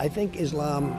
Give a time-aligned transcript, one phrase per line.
[0.00, 0.92] I think Islam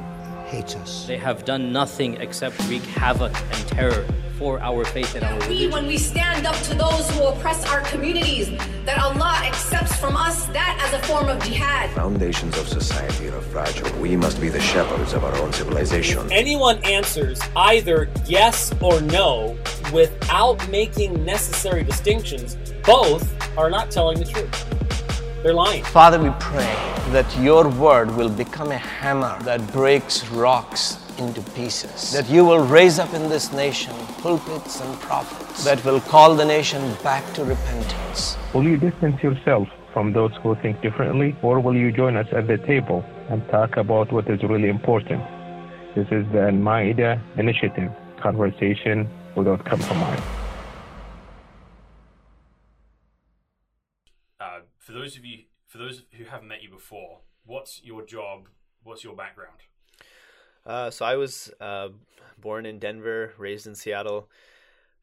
[0.47, 1.05] hates us.
[1.07, 4.05] They have done nothing except wreak havoc and terror
[4.37, 5.71] for our faith and our We, religion.
[5.71, 8.49] when we stand up to those who oppress our communities,
[8.85, 11.89] that Allah accepts from us that as a form of jihad.
[11.91, 13.89] Foundations of society are fragile.
[13.99, 16.29] We must be the shepherds of our own civilization.
[16.31, 19.57] anyone answers either yes or no
[19.93, 23.23] without making necessary distinctions, both
[23.57, 24.65] are not telling the truth.
[25.41, 25.85] They're lying.
[25.85, 26.75] Father, we pray
[27.11, 32.11] that your word will become a hammer that breaks rocks into pieces.
[32.11, 36.43] That you will raise up in this nation pulpits and prophets that will call the
[36.43, 38.35] nation back to repentance.
[38.53, 42.45] Will you distance yourself from those who think differently, or will you join us at
[42.47, 45.23] the table and talk about what is really important?
[45.95, 50.21] This is the Al Maida Initiative conversation without compromise.
[54.41, 58.47] Uh, for those of you, for those who haven't met you before, what's your job?
[58.83, 59.59] What's your background?
[60.65, 61.89] Uh, so I was uh,
[62.39, 64.29] born in Denver, raised in Seattle.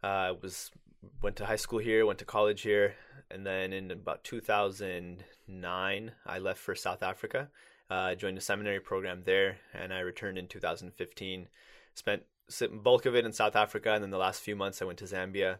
[0.03, 0.71] Uh, was
[1.23, 2.95] went to high school here, went to college here,
[3.31, 7.49] and then in about 2009, I left for South Africa.
[7.89, 11.49] Uh, joined a seminary program there, and I returned in 2015.
[11.95, 12.23] Spent
[12.83, 15.05] bulk of it in South Africa, and then the last few months I went to
[15.07, 15.59] Zambia.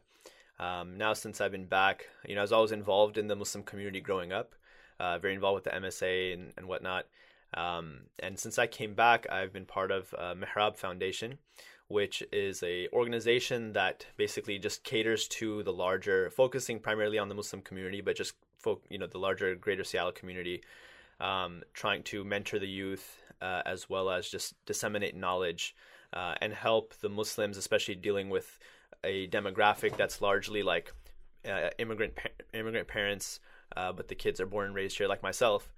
[0.59, 3.63] Um, now, since I've been back, you know, I was always involved in the Muslim
[3.63, 4.55] community growing up,
[4.99, 7.07] uh, very involved with the MSA and, and whatnot.
[7.55, 11.39] Um, and since I came back, I've been part of uh, Mihrab Foundation,
[11.89, 17.35] which is a organization that basically just caters to the larger, focusing primarily on the
[17.35, 20.63] Muslim community, but just fo- you know the larger Greater Seattle community,
[21.21, 25.77] um, trying to mentor the youth uh, as well as just disseminate knowledge
[26.13, 28.59] uh, and help the Muslims, especially dealing with
[29.05, 30.93] a demographic that's largely like
[31.49, 32.15] uh, immigrant
[32.53, 33.41] immigrant parents,
[33.77, 35.73] uh, but the kids are born and raised here, like myself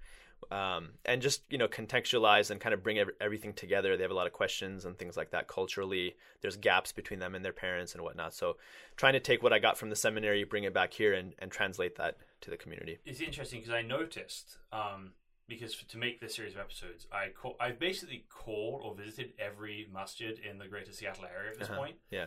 [0.51, 3.97] um, and just you know contextualize and kind of bring ev- everything together.
[3.97, 6.15] They have a lot of questions and things like that culturally.
[6.41, 8.33] There's gaps between them and their parents and whatnot.
[8.33, 8.57] So
[8.95, 11.51] trying to take what I got from the seminary, bring it back here, and, and
[11.51, 12.97] translate that to the community.
[13.05, 15.11] It's interesting because I noticed um,
[15.47, 19.33] because f- to make this series of episodes, I call, I've basically called or visited
[19.39, 21.79] every masjid in the Greater Seattle area at this Uh-huh.
[21.79, 22.25] point, Yeah,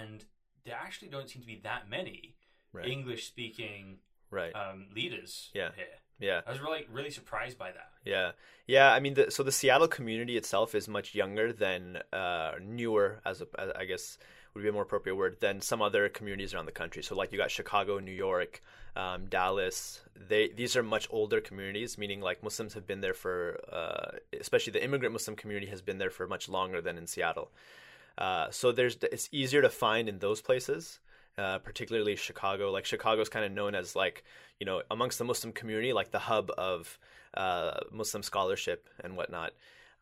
[0.00, 0.24] and
[0.64, 2.36] there actually don't seem to be that many
[2.72, 2.88] Right.
[2.88, 3.98] English-speaking
[4.32, 4.52] right.
[4.52, 5.70] um, leaders Yeah.
[5.76, 5.86] here.
[6.18, 6.40] yeah.
[6.44, 7.90] I was really really surprised by that.
[8.04, 8.32] Yeah,
[8.66, 8.92] yeah.
[8.92, 13.40] I mean, the, so the Seattle community itself is much younger than uh, newer, as
[13.42, 14.18] a, as I guess
[14.54, 17.02] would be a more appropriate word than some other communities around the country.
[17.02, 18.60] So, like you got Chicago, New York,
[18.96, 20.00] um, Dallas.
[20.28, 24.72] They these are much older communities, meaning like Muslims have been there for, uh, especially
[24.72, 27.50] the immigrant Muslim community has been there for much longer than in Seattle.
[28.16, 31.00] Uh, so there's it's easier to find in those places,
[31.38, 32.70] uh, particularly Chicago.
[32.70, 34.24] Like Chicago's kind of known as like
[34.60, 36.98] you know amongst the Muslim community like the hub of
[37.34, 39.52] uh, Muslim scholarship and whatnot.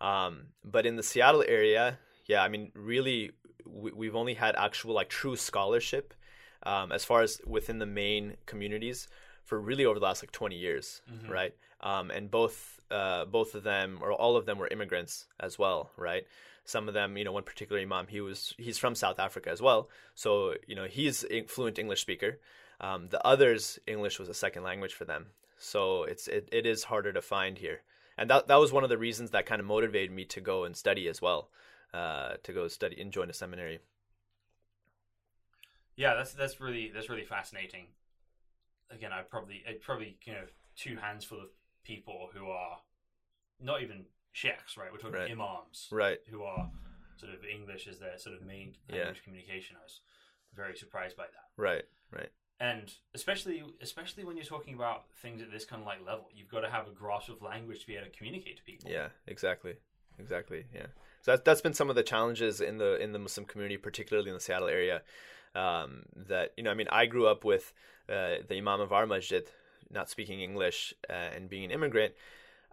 [0.01, 3.33] Um, but in the Seattle area, yeah, I mean really
[3.67, 6.15] we, we've only had actual like true scholarship
[6.65, 9.09] um, as far as within the main communities
[9.45, 11.55] for really over the last like 20 years, right?
[11.81, 15.91] Um, and both uh, both of them or all of them were immigrants as well,
[15.97, 16.25] right?
[16.65, 19.61] Some of them, you know, one particular imam, he was he's from South Africa as
[19.61, 22.39] well, so you know he's a fluent English speaker.
[22.81, 25.27] Um, the others, English was a second language for them,
[25.59, 27.83] so it's it, it is harder to find here,
[28.17, 30.65] and that that was one of the reasons that kind of motivated me to go
[30.65, 31.51] and study as well,
[31.93, 33.81] uh, to go study and join a seminary.
[35.97, 37.87] Yeah, that's that's really that's really fascinating.
[38.91, 40.45] Again, I probably I probably you know
[40.77, 41.49] two hands full of
[41.85, 42.79] people who are
[43.61, 44.91] not even sheikhs, right?
[44.91, 45.31] We're talking Right.
[45.31, 46.19] imams, Right.
[46.29, 46.71] Who are
[47.17, 48.97] sort of English as their sort of main Yeah.
[48.97, 49.77] language communication.
[49.77, 50.01] I was
[50.55, 52.31] very surprised by that, Right, right.
[52.61, 56.49] and especially especially when you're talking about things at this kind of like level, you've
[56.49, 58.91] got to have a grasp of language to be able to communicate to people.
[58.91, 59.77] Yeah, exactly,
[60.19, 60.67] exactly.
[60.75, 60.87] Yeah,
[61.21, 64.31] so that, that's been some of the challenges in the in the Muslim community, particularly
[64.31, 65.03] in the Seattle area.
[65.55, 67.73] Um, that you know, I mean, I grew up with
[68.09, 69.49] uh, the Imam of our masjid
[69.91, 72.15] not speaking English uh, and being an immigrant.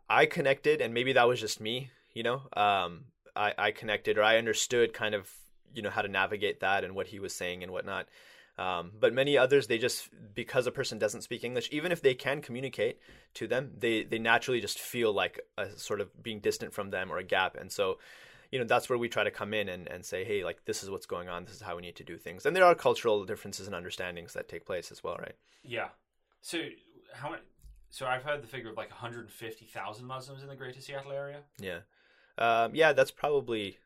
[0.09, 1.91] I connected, and maybe that was just me.
[2.13, 5.31] You know, um, I, I connected or I understood kind of
[5.73, 8.07] you know how to navigate that and what he was saying and whatnot.
[8.57, 12.13] Um, but many others, they just because a person doesn't speak English, even if they
[12.13, 12.99] can communicate
[13.35, 17.11] to them, they they naturally just feel like a sort of being distant from them
[17.11, 17.99] or a gap, and so
[18.51, 20.83] you know that's where we try to come in and, and say, hey, like this
[20.83, 22.75] is what's going on, this is how we need to do things, and there are
[22.75, 25.35] cultural differences and understandings that take place as well, right?
[25.63, 25.89] Yeah.
[26.41, 26.57] So
[27.13, 27.35] how?
[27.89, 31.41] So I've heard the figure of like 150,000 Muslims in the Greater Seattle area.
[31.59, 31.79] Yeah,
[32.37, 33.77] um, yeah, that's probably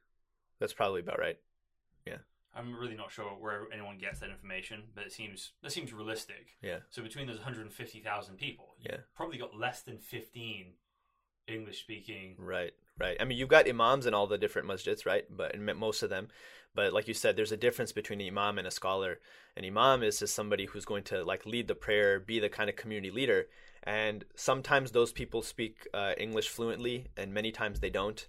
[0.60, 1.38] that's probably about right.
[2.06, 2.18] Yeah,
[2.54, 6.58] I'm really not sure where anyone gets that information, but it seems that seems realistic.
[6.62, 8.98] yeah, So between those 150,000 people, Yeah.
[9.16, 10.74] probably got less than 15
[11.48, 13.18] English speaking right, right?
[13.20, 15.26] I mean, you've got imams in all the different masjids, right?
[15.30, 16.28] But in most of them,
[16.76, 19.20] but like you said, there's a difference between an imam and a scholar.
[19.56, 22.70] An imam is just somebody who's going to like lead the prayer, be the kind
[22.70, 23.48] of community leader.
[23.84, 28.26] And sometimes those people speak uh, English fluently, and many times they don't.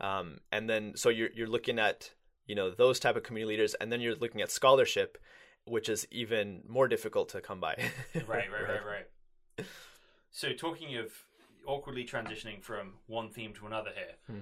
[0.00, 2.10] Um, and then so you're you're looking at
[2.46, 5.18] you know those type of community leaders, and then you're looking at scholarship,
[5.66, 7.74] which is even more difficult to come by.
[8.14, 9.06] right, right, right,
[9.58, 9.66] right.
[10.30, 11.12] So talking of
[11.66, 14.40] awkwardly transitioning from one theme to another here, Hmm.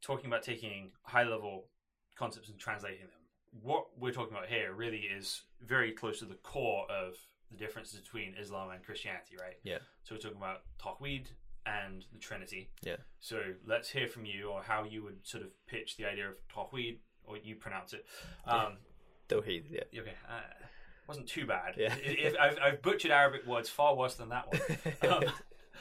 [0.00, 1.68] talking about taking high level
[2.16, 3.20] concepts and translating them.
[3.62, 7.14] What we're talking about here really is very close to the core of
[7.50, 9.56] the differences between Islam and Christianity, right?
[9.62, 9.78] Yeah.
[10.02, 11.28] So we're talking about Tawhid
[11.66, 12.70] and the Trinity.
[12.82, 12.96] Yeah.
[13.20, 16.36] So let's hear from you, or how you would sort of pitch the idea of
[16.48, 18.04] Tawhid, or you pronounce it.
[18.46, 18.78] Um,
[19.28, 20.00] Tawheed, yeah.
[20.00, 20.40] Okay, uh,
[21.08, 21.74] wasn't too bad.
[21.78, 21.94] Yeah.
[22.02, 24.60] If, I've, I've butchered Arabic words far worse than that one.
[25.24, 25.32] Um,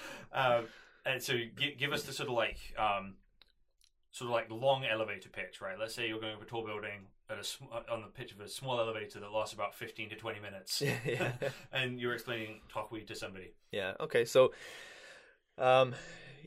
[0.34, 0.66] um,
[1.06, 3.16] and so give, give us the sort of like um,
[4.12, 5.78] sort of like long elevator pitch, right?
[5.80, 8.40] Let's say you're going over a tall building at a sm- on the pitch of
[8.40, 11.31] a small elevator that lasts about fifteen to twenty minutes, Yeah.
[11.74, 13.54] and you're explaining Tawhid to somebody.
[13.72, 13.94] Yeah.
[14.00, 14.25] Okay.
[14.25, 14.54] So,
[15.57, 15.96] um,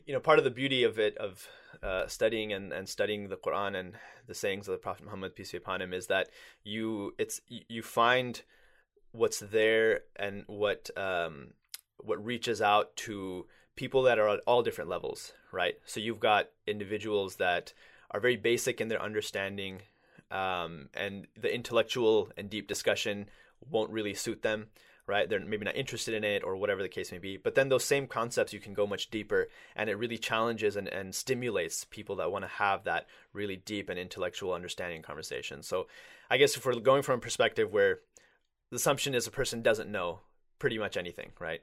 [0.05, 1.47] you know, part of the beauty of it of
[1.83, 3.93] uh, studying and, and studying the Quran and
[4.27, 6.29] the sayings of the Prophet Muhammad peace be upon him is that
[6.63, 8.41] you it's you find
[9.11, 11.53] what's there and what um,
[11.97, 13.45] what reaches out to
[13.75, 15.75] people that are at all different levels, right?
[15.85, 17.73] So you've got individuals that
[18.11, 19.81] are very basic in their understanding,
[20.31, 23.27] um, and the intellectual and deep discussion
[23.69, 24.67] won't really suit them,
[25.05, 25.29] right?
[25.29, 27.37] They're maybe not interested in it or whatever the case may be.
[27.37, 30.87] But then those same concepts, you can go much deeper, and it really challenges and,
[30.87, 35.63] and stimulates people that want to have that really deep and intellectual understanding conversation.
[35.63, 35.87] So
[36.29, 37.99] I guess if we're going from a perspective where
[38.69, 40.19] the assumption is a person doesn't know
[40.59, 41.61] pretty much anything, right?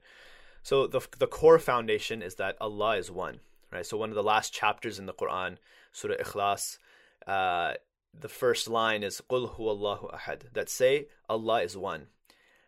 [0.62, 3.86] So the the core foundation is that Allah is one, right?
[3.86, 5.58] So one of the last chapters in the Quran,
[5.92, 6.78] Surah Ikhlas,
[7.26, 7.74] uh,
[8.18, 12.06] the first line is "Qul huwallahu ahad," that say Allah is one,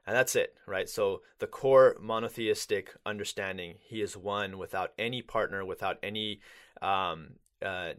[0.07, 0.89] and that's it, right?
[0.89, 6.41] So the core monotheistic understanding, He is one without any partner, without any,
[6.83, 7.93] um, uh,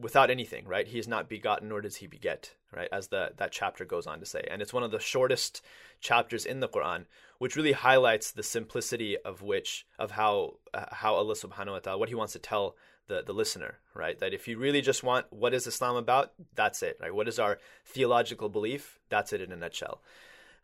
[0.00, 0.86] without anything, right?
[0.86, 2.88] He is not begotten, nor does He beget, right?
[2.92, 5.62] As the that chapter goes on to say, and it's one of the shortest
[6.00, 7.04] chapters in the Quran,
[7.38, 11.98] which really highlights the simplicity of which of how uh, how Allah Subhanahu wa Taala
[11.98, 12.76] what He wants to tell
[13.08, 14.18] the the listener, right?
[14.18, 17.14] That if you really just want what is Islam about, that's it, right?
[17.14, 18.98] What is our theological belief?
[19.10, 20.00] That's it in a nutshell.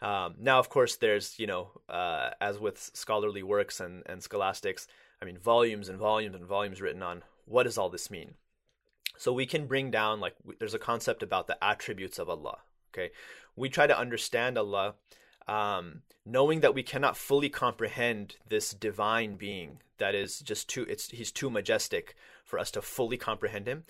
[0.02, 4.86] Um, now, of course, there's you know, uh, as with scholarly works and and scholastics,
[5.20, 8.34] I mean, volumes and volumes and volumes written on what does all this mean.
[9.18, 12.58] So we can bring down like there's a concept about the attributes of Allah.
[12.92, 13.10] Okay,
[13.56, 14.94] we try to understand Allah,
[15.48, 21.10] um, knowing that we cannot fully comprehend this divine being that is just too it's
[21.10, 22.14] he's too majestic
[22.44, 23.84] for us to fully comprehend him.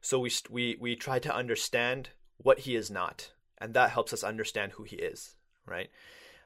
[0.00, 4.24] So we we we try to understand what he is not, and that helps us
[4.24, 5.36] understand who he is,
[5.66, 5.90] right?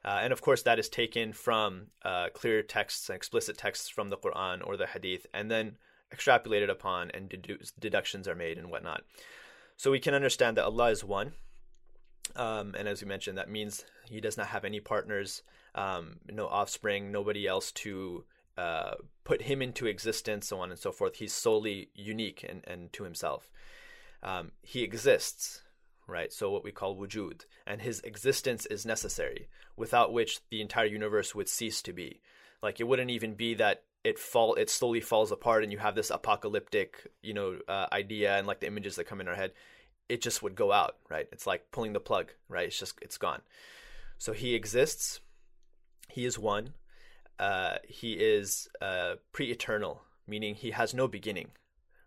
[0.05, 4.11] Uh, and of course, that is taken from uh, clear texts and explicit texts from
[4.11, 5.77] the Quran or the Hadith, and then
[6.15, 9.03] extrapolated upon, and dedu- deductions are made and whatnot.
[9.77, 11.33] So we can understand that Allah is one,
[12.35, 15.43] um, and as we mentioned, that means He does not have any partners,
[15.75, 18.25] um, no offspring, nobody else to
[18.57, 21.17] uh, put Him into existence, so on and so forth.
[21.17, 23.51] He's solely unique and, and to Himself.
[24.23, 25.63] Um, he exists,
[26.07, 26.33] right?
[26.33, 31.35] So what we call wujud, and his existence is necessary, without which the entire universe
[31.35, 32.21] would cease to be.
[32.63, 35.95] Like it wouldn't even be that it fall it slowly falls apart, and you have
[35.95, 39.53] this apocalyptic, you know, uh, idea and like the images that come in our head.
[40.09, 41.27] It just would go out, right?
[41.33, 42.69] It's like pulling the plug, right?
[42.69, 43.43] It's just it's gone.
[44.19, 45.21] So he exists.
[46.09, 46.75] He is one.
[47.39, 51.49] Uh, he is uh, pre-eternal, meaning he has no beginning,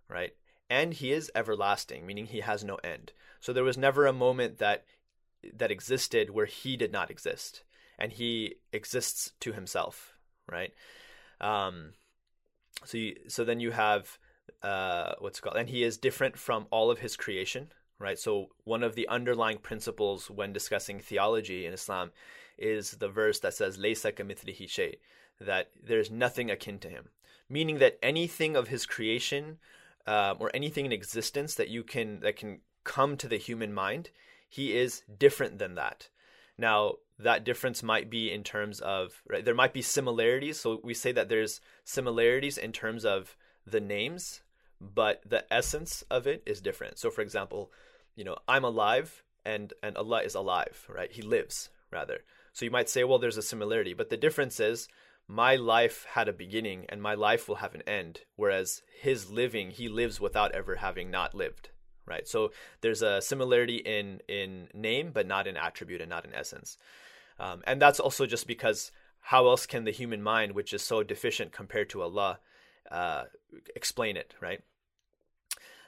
[0.07, 0.33] right?
[0.69, 4.59] and he is everlasting meaning he has no end so there was never a moment
[4.59, 4.85] that
[5.53, 7.63] that existed where he did not exist
[7.97, 10.13] and he exists to himself
[10.49, 10.73] right
[11.41, 11.93] um
[12.85, 14.17] so you, so then you have
[14.63, 15.57] uh what's called?
[15.57, 18.17] And he is different from all of his creation right?
[18.17, 22.11] So one of the underlying principles when discussing theology in islam
[22.57, 24.95] is the verse that says laysa kamithlihi shay
[25.39, 27.09] that there's nothing akin to him.
[27.49, 29.57] Meaning that anything of his creation
[30.07, 34.09] um, or anything in existence that you can that can come to the human mind,
[34.47, 36.09] he is different than that.
[36.57, 40.59] Now, that difference might be in terms of right, there might be similarities.
[40.59, 43.35] So we say that there's similarities in terms of
[43.67, 44.41] the names,
[44.79, 46.97] but the essence of it is different.
[46.97, 47.71] So, for example,
[48.15, 51.11] you know, I'm alive, and and Allah is alive, right?
[51.11, 52.19] He lives rather.
[52.53, 54.87] So you might say, well, there's a similarity, but the difference is
[55.27, 59.69] my life had a beginning and my life will have an end whereas his living
[59.69, 61.69] he lives without ever having not lived
[62.09, 62.27] right?
[62.27, 62.51] So
[62.81, 66.77] there's a similarity in in name but not in attribute and not in essence.
[67.39, 71.03] Um, and that's also just because how else can the human mind which is so
[71.03, 72.39] deficient compared to allah
[72.91, 73.25] uh,
[73.75, 74.61] explain it right?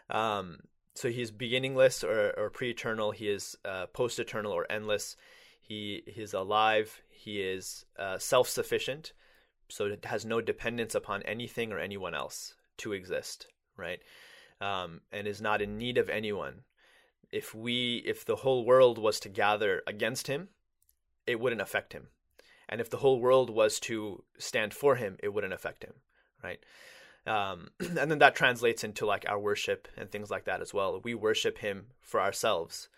[0.10, 0.60] Um,
[0.94, 3.12] so he's beginningless or, or pre-eternal.
[3.12, 5.16] He is uh, post-eternal or endless.
[5.62, 7.02] He he is alive.
[7.10, 9.14] He is uh, self-sufficient.
[9.70, 13.48] So it has no dependence upon anything or anyone else to exist
[13.78, 14.02] right
[14.62, 16.62] um, and is not in need of anyone.
[17.32, 20.50] If we if the whole world was to gather against him
[21.28, 22.08] it wouldn't affect him.
[22.70, 25.94] And if the whole world was to stand for him it wouldn't affect him
[26.44, 26.64] right?
[27.26, 31.00] Um, and then that translates into like our worship and things like that as well.
[31.04, 32.90] We worship him for ourselves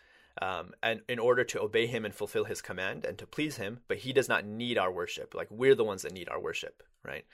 [0.41, 3.79] um, and in order to obey him and fulfill his command and to please him
[3.87, 5.33] but he does not need our worship.
[5.33, 7.25] Like we're the ones that need our worship right?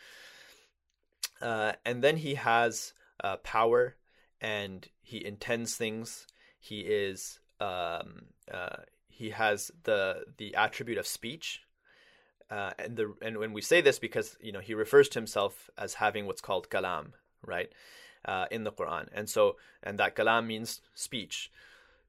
[1.41, 2.93] Uh, and then he has
[3.23, 3.95] uh, power
[4.41, 6.27] and he intends things.
[6.59, 11.61] He is um, uh, he has the the attribute of speech.
[12.49, 15.69] Uh, and the and when we say this because you know he refers to himself
[15.77, 17.11] as having what's called kalam
[17.45, 17.71] right
[18.25, 19.07] uh, in the Quran.
[19.13, 21.51] And so and that kalam means speech.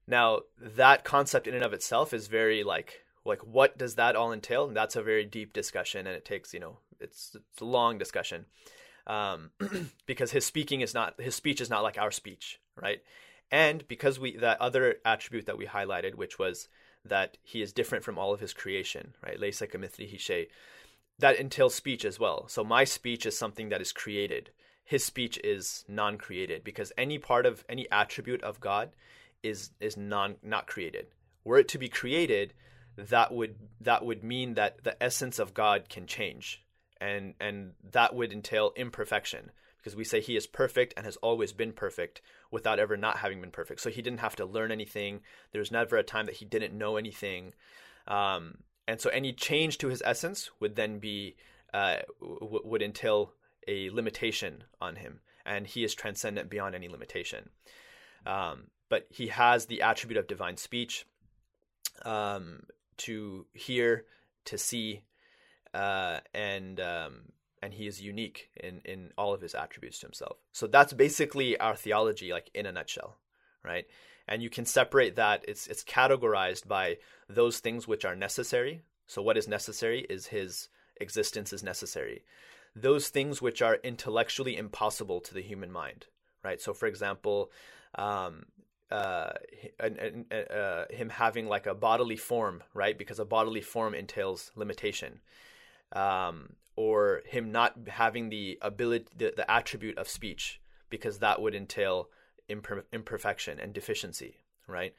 [0.07, 4.33] Now that concept in and of itself is very like like what does that all
[4.33, 4.65] entail?
[4.65, 7.97] And that's a very deep discussion, and it takes you know it's it's a long
[7.97, 8.45] discussion
[9.11, 9.51] um,
[10.05, 13.01] because his speaking is not his speech is not like our speech, right?
[13.51, 16.69] And because we that other attribute that we highlighted, which was
[17.03, 19.39] that he is different from all of his creation, right?
[21.19, 22.47] That entails speech as well.
[22.47, 24.51] So my speech is something that is created.
[24.85, 28.91] His speech is non-created because any part of any attribute of God
[29.43, 31.07] is is non not created.
[31.43, 32.53] Were it to be created,
[32.95, 36.63] that would that would mean that the essence of God can change,
[37.01, 41.51] and and that would entail imperfection because we say He is perfect and has always
[41.51, 43.81] been perfect without ever not having been perfect.
[43.81, 45.21] So He didn't have to learn anything.
[45.51, 47.53] There was never a time that He didn't know anything,
[48.07, 51.35] um, and so any change to His essence would then be
[51.73, 53.33] uh, w- would entail
[53.67, 57.49] a limitation on Him, and He is transcendent beyond any limitation.
[58.25, 61.05] Um, but he has the attribute of divine speech
[62.03, 62.63] um,
[62.97, 64.05] to hear,
[64.45, 65.01] to see,
[65.73, 67.21] uh, and um,
[67.61, 70.37] and he is unique in in all of his attributes to himself.
[70.51, 73.17] So that's basically our theology, like in a nutshell,
[73.63, 73.85] right?
[74.27, 75.45] And you can separate that.
[75.47, 76.97] It's it's categorized by
[77.29, 78.81] those things which are necessary.
[79.07, 82.23] So what is necessary is his existence is necessary.
[82.75, 86.05] Those things which are intellectually impossible to the human mind,
[86.43, 86.61] right?
[86.61, 87.51] So for example,
[87.95, 88.45] um,
[88.89, 89.33] uh,
[89.79, 92.97] uh, him having like a bodily form, right?
[92.97, 95.19] Because a bodily form entails limitation,
[95.93, 101.55] um, or him not having the ability, the, the attribute of speech, because that would
[101.55, 102.09] entail
[102.49, 104.93] imper- imperfection and deficiency, right?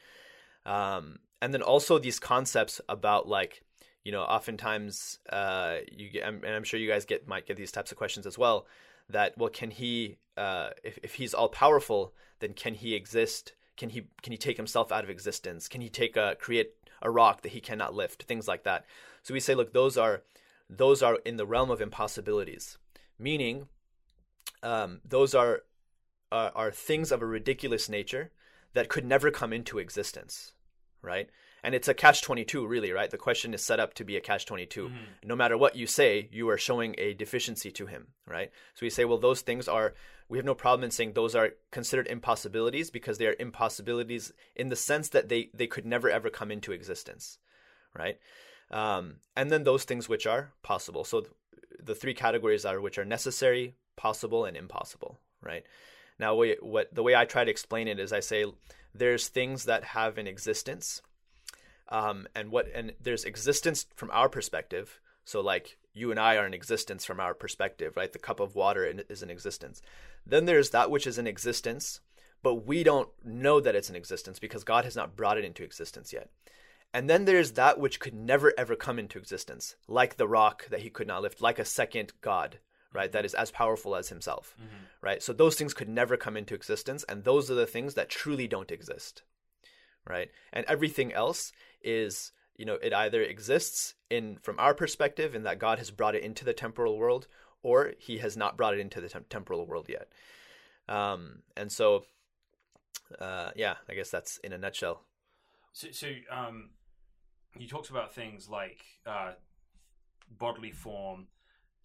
[0.64, 3.62] Um, and then also these concepts about like,
[4.04, 7.72] you know, oftentimes uh, you get, and I'm sure you guys get might get these
[7.72, 8.66] types of questions as well.
[9.08, 13.52] That well, can he, uh, if if he's all powerful, then can he exist?
[13.76, 15.68] Can he can he take himself out of existence?
[15.68, 18.22] Can he take a create a rock that he cannot lift?
[18.22, 18.84] Things like that.
[19.22, 20.22] So we say, look, those are
[20.76, 22.78] those are in the realm of impossibilities,
[23.18, 23.68] meaning
[24.62, 25.62] um, those are,
[26.30, 28.30] are are things of a ridiculous nature
[28.74, 30.52] that could never come into existence,
[31.02, 31.28] right?
[31.64, 33.10] And it's a catch 22, really, right?
[33.10, 34.84] The question is set up to be a catch 22.
[34.86, 34.96] Mm-hmm.
[35.24, 38.50] No matter what you say, you are showing a deficiency to him, right?
[38.74, 39.94] So we say, well, those things are
[40.28, 44.70] we have no problem in saying those are considered impossibilities because they are impossibilities in
[44.70, 47.38] the sense that they they could never ever come into existence,
[47.96, 48.18] right?
[48.72, 51.04] Um, and then those things which are possible.
[51.04, 51.32] So th-
[51.82, 55.64] the three categories are which are necessary, possible, and impossible, right?
[56.18, 58.46] Now, we, what the way I try to explain it is I say
[58.94, 61.02] there's things that have an existence,
[61.88, 65.00] um, and what and there's existence from our perspective.
[65.24, 68.12] So like you and I are in existence from our perspective, right?
[68.12, 69.82] The cup of water is in existence.
[70.26, 72.00] Then there's that which is in existence,
[72.42, 75.64] but we don't know that it's in existence because God has not brought it into
[75.64, 76.30] existence yet.
[76.94, 80.80] And then there's that which could never ever come into existence, like the rock that
[80.80, 82.58] he could not lift, like a second God,
[82.92, 83.10] right?
[83.10, 84.84] That is as powerful as himself, mm-hmm.
[85.00, 85.22] right?
[85.22, 88.46] So those things could never come into existence, and those are the things that truly
[88.46, 89.22] don't exist,
[90.06, 90.30] right?
[90.52, 95.58] And everything else is, you know, it either exists in from our perspective in that
[95.58, 97.26] God has brought it into the temporal world,
[97.62, 100.08] or he has not brought it into the tem- temporal world yet.
[100.88, 102.04] Um, and so,
[103.18, 105.02] uh, yeah, I guess that's in a nutshell.
[105.72, 106.70] So, so um,
[107.58, 109.32] you talks about things like uh,
[110.38, 111.26] bodily form,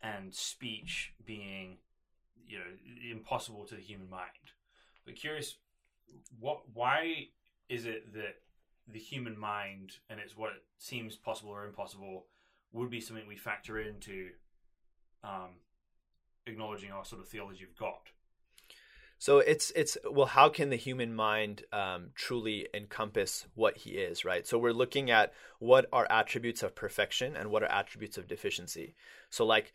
[0.02, 1.78] and speech being,
[2.48, 4.32] you know, impossible to the human mind.
[5.06, 5.58] But curious,
[6.40, 6.62] what?
[6.74, 7.28] Why
[7.70, 8.36] is it that
[8.92, 12.26] the human mind and it's what seems possible or impossible
[12.72, 14.30] would be something we factor into
[15.24, 15.60] um,
[16.46, 18.00] acknowledging our sort of theology of God?
[19.20, 24.24] So it's it's well, how can the human mind um, truly encompass what he is,
[24.24, 24.46] right?
[24.46, 28.96] So we're looking at what are attributes of perfection and what are attributes of deficiency.
[29.30, 29.74] So like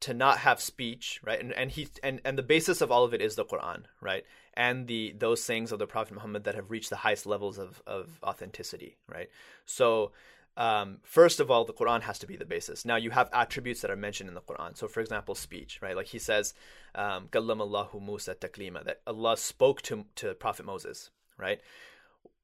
[0.00, 1.40] to not have speech, right?
[1.40, 4.24] And and he and and the basis of all of it is the Quran, right?
[4.54, 7.82] And the those sayings of the Prophet Muhammad that have reached the highest levels of
[7.86, 9.28] of authenticity, right?
[9.66, 10.12] So
[10.56, 12.84] um, first of all, the Quran has to be the basis.
[12.84, 14.76] Now you have attributes that are mentioned in the Quran.
[14.76, 15.96] So, for example, speech, right?
[15.96, 16.54] Like he says,
[16.94, 21.60] um, Allahu Musa taklima, that Allah spoke to to Prophet Moses, right?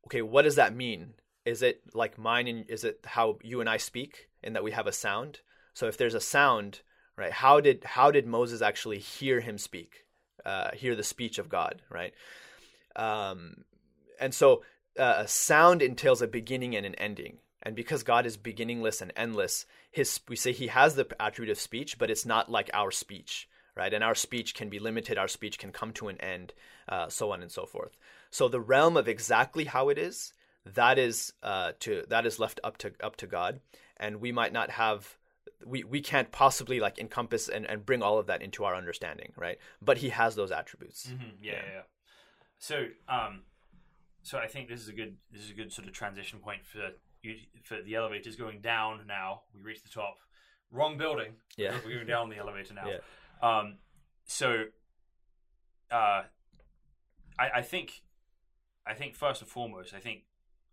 [0.07, 1.15] Okay, what does that mean?
[1.45, 4.73] Is it like mine and is it how you and I speak, in that we
[4.73, 5.41] have a sound?
[5.75, 6.81] So, if there's a sound,
[7.17, 7.33] right?
[7.33, 10.07] How did how did Moses actually hear him speak,
[10.45, 12.15] uh, hear the speech of God, right?
[12.95, 13.65] Um,
[14.21, 14.63] and so,
[14.99, 19.13] uh, a sound entails a beginning and an ending and because God is beginningless and
[19.17, 22.93] endless, his we say he has the attribute of speech, but it's not like our
[22.93, 23.93] speech, right?
[23.93, 25.19] And our speech can be limited.
[25.19, 26.53] Our speech can come to an end,
[26.89, 27.97] uh, so on and so forth.
[28.31, 30.33] So the realm of exactly how it is,
[30.65, 33.59] that is uh, to that is left up to up to God,
[33.97, 35.19] and we might not have.
[35.65, 39.33] We, we can't possibly like encompass and, and bring all of that into our understanding,
[39.37, 39.59] right?
[39.83, 41.09] But he has those attributes.
[41.09, 41.43] Mm-hmm.
[41.43, 41.83] Yeah, yeah, yeah.
[42.59, 43.43] So, um,
[44.23, 46.61] so I think this is a good this is a good sort of transition point
[46.65, 46.91] for
[47.27, 49.43] you, for the elevator's going down now.
[49.55, 50.17] We reach the top.
[50.71, 51.33] Wrong building.
[51.57, 51.75] Yeah.
[51.85, 52.89] We're going down the elevator now.
[52.89, 52.99] Yeah.
[53.59, 53.79] Um,
[54.25, 54.65] so,
[55.91, 56.23] uh,
[57.39, 58.03] I, I think,
[58.87, 60.23] I think first and foremost, I think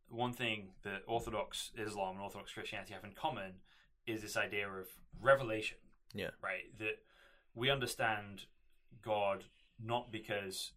[0.09, 3.53] one thing that Orthodox Islam and Orthodox Christianity have in common
[4.05, 4.87] is this idea of
[5.21, 5.77] revelation.
[6.13, 6.29] Yeah.
[6.41, 6.77] Right.
[6.79, 6.99] That
[7.55, 8.45] we understand
[9.01, 9.45] God
[9.83, 10.71] not because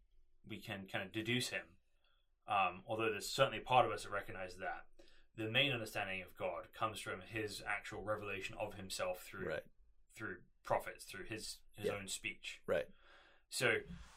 [0.49, 1.63] we can kind of deduce him,
[2.49, 4.85] um, although there's certainly a part of us that recognizes that
[5.37, 9.63] the main understanding of God comes from his actual revelation of himself through right.
[10.15, 11.93] through prophets, through his his Yeah.
[11.93, 12.61] own speech.
[12.67, 12.87] Right.
[13.51, 13.75] So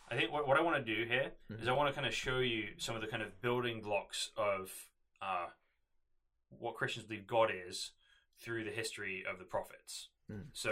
[0.09, 1.69] I think what, what I want to do here is Mm-hmm.
[1.69, 4.71] I want to kind of show you some of the kind of building blocks of
[5.21, 5.47] uh,
[6.49, 7.91] what Christians believe God is
[8.39, 10.07] through the history of the prophets.
[10.31, 10.45] Mm.
[10.53, 10.71] So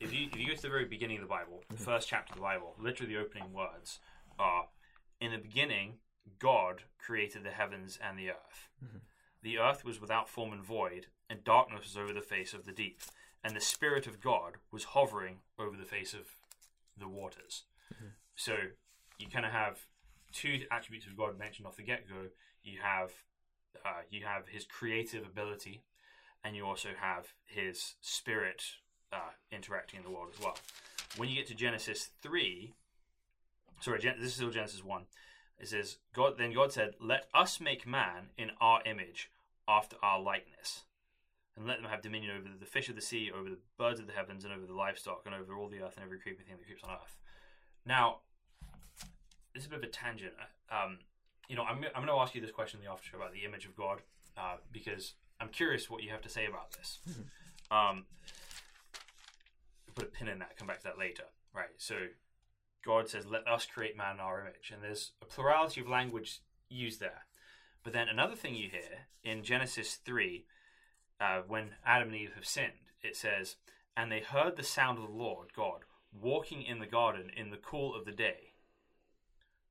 [0.00, 1.84] if you if you go to the very beginning of the Bible, the Mm-hmm.
[1.84, 4.00] first chapter of the Bible, literally the opening words
[4.38, 4.66] are
[5.20, 5.94] in the beginning
[6.38, 8.68] God created the heavens and the earth.
[8.84, 8.98] Mm-hmm.
[9.42, 12.72] The earth was without form and void, and darkness was over the face of the
[12.72, 13.00] deep,
[13.42, 16.36] and the Spirit of God was hovering over the face of
[16.96, 17.64] the waters.
[18.36, 18.54] So
[19.18, 19.80] you kind of have
[20.32, 22.28] two attributes of God mentioned off the get go.
[22.64, 23.12] You have
[23.84, 25.82] uh, you have His creative ability,
[26.44, 28.62] and you also have His Spirit
[29.12, 30.56] uh, interacting in the world as well.
[31.16, 32.74] When you get to Genesis three,
[33.80, 35.06] sorry, Gen- this is still Genesis one.
[35.58, 39.30] It says, God then God said, Let us make man in our image,
[39.68, 40.82] after our likeness.
[41.56, 44.06] And let them have dominion over the fish of the sea, over the birds of
[44.06, 46.56] the heavens, and over the livestock, and over all the earth, and every creeping thing
[46.56, 47.16] that creeps on earth.
[47.84, 48.20] Now,
[49.54, 50.32] this is a bit of a tangent.
[50.70, 50.98] Um,
[51.48, 53.34] you know, I'm, I'm going to ask you this question in the after show about
[53.34, 54.00] the image of God,
[54.38, 56.98] uh, because I'm curious what you have to say about this.
[57.70, 58.04] Um,
[59.94, 61.24] put a pin in that, come back to that later.
[61.54, 61.96] Right, so
[62.84, 64.72] God says, Let us create man in our image.
[64.72, 67.24] And there's a plurality of language used there.
[67.82, 70.44] But then another thing you hear in Genesis 3,
[71.20, 73.56] uh, when Adam and Eve have sinned, it says,
[73.96, 75.80] And they heard the sound of the Lord God
[76.12, 78.52] walking in the garden in the cool of the day.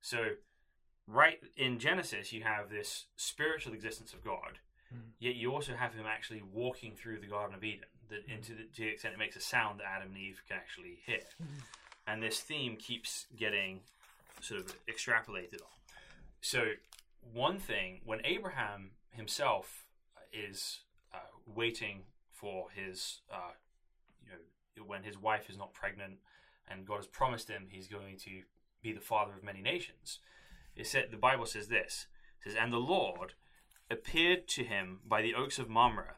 [0.01, 0.31] So,
[1.07, 5.11] right in Genesis, you have this spiritual existence of God, hmm.
[5.19, 8.31] yet you also have him actually walking through the Garden of Eden, that hmm.
[8.31, 10.99] into the, to the extent it makes a sound that Adam and Eve can actually
[11.05, 11.59] hear hmm.
[12.07, 13.81] and this theme keeps getting
[14.41, 15.69] sort of extrapolated on.
[16.41, 16.71] So,
[17.33, 19.85] one thing when Abraham himself
[20.33, 20.79] is
[21.13, 23.53] uh, waiting for his, uh,
[24.23, 26.19] you know, when his wife is not pregnant,
[26.69, 28.41] and God has promised him he's going to
[28.81, 30.19] be the father of many nations.
[30.75, 32.07] It said the Bible says this
[32.43, 33.33] says, and the Lord
[33.89, 36.15] appeared to him by the oaks of Mamre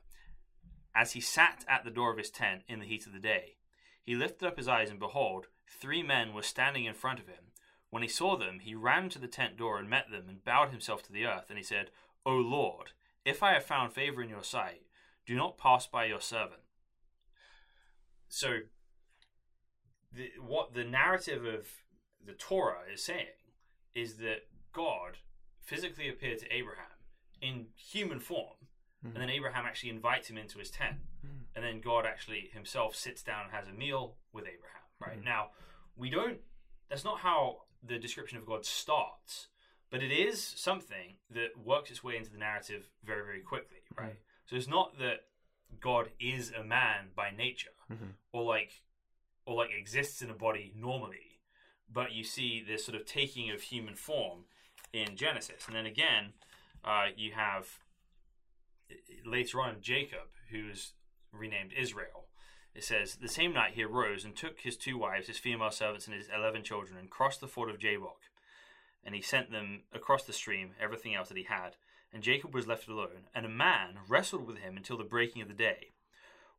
[0.95, 3.55] as he sat at the door of his tent in the heat of the day.
[4.03, 7.51] He lifted up his eyes, and behold, three men were standing in front of him.
[7.93, 10.71] When he saw them, he ran to the tent door and met them, and bowed
[10.71, 11.45] himself to the earth.
[11.49, 11.91] And he said,
[12.25, 14.81] O Lord, if I have found favor in your sight,
[15.27, 16.63] do not pass by your servant.
[18.29, 18.61] So,
[20.11, 21.67] the, what the narrative of
[22.25, 23.27] the Torah is saying
[23.93, 25.17] is that God
[25.61, 26.97] physically appeared to Abraham
[27.43, 28.57] in human form,
[29.03, 30.97] and then Abraham actually invites him into his tent.
[31.55, 34.81] and then God actually himself sits down and has a meal with Abraham.
[34.99, 35.25] Right Mhm.
[35.25, 35.51] now,
[35.95, 36.41] we don't.
[36.89, 39.47] That's not how the description of God starts,
[39.89, 43.79] but it is something that works its way into the narrative very, very quickly.
[43.97, 44.15] Right.
[44.45, 45.25] So it's not that
[45.79, 48.13] God is a man by nature, Mhm.
[48.31, 48.83] or like,
[49.45, 51.39] or like exists in a body normally,
[51.89, 54.45] but you see this sort of taking of human form
[54.93, 56.33] in Genesis, and then again,
[56.83, 57.79] uh, you have
[59.25, 60.93] later on Jacob, who's
[61.31, 62.22] renamed Israel.
[62.75, 66.07] It says, The same night he arose and took his two wives, his female servants,
[66.07, 68.21] and his eleven children, and crossed the ford of Jabbok.
[69.05, 71.75] And he sent them across the stream, everything else that he had.
[72.11, 75.47] And Jacob was left alone, and a man wrestled with him until the breaking of
[75.47, 75.91] the day.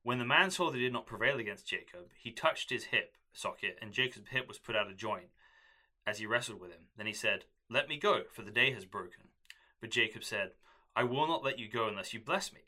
[0.02, 3.16] When the man saw that he did not prevail against Jacob, he touched his hip
[3.32, 5.28] socket, and Jacob's hip was put out of joint
[6.06, 6.88] as he wrestled with him.
[6.96, 9.30] Then he said, Let me go, for the day has broken.
[9.80, 10.52] But Jacob said,
[10.94, 12.60] I will not let you go unless you bless me.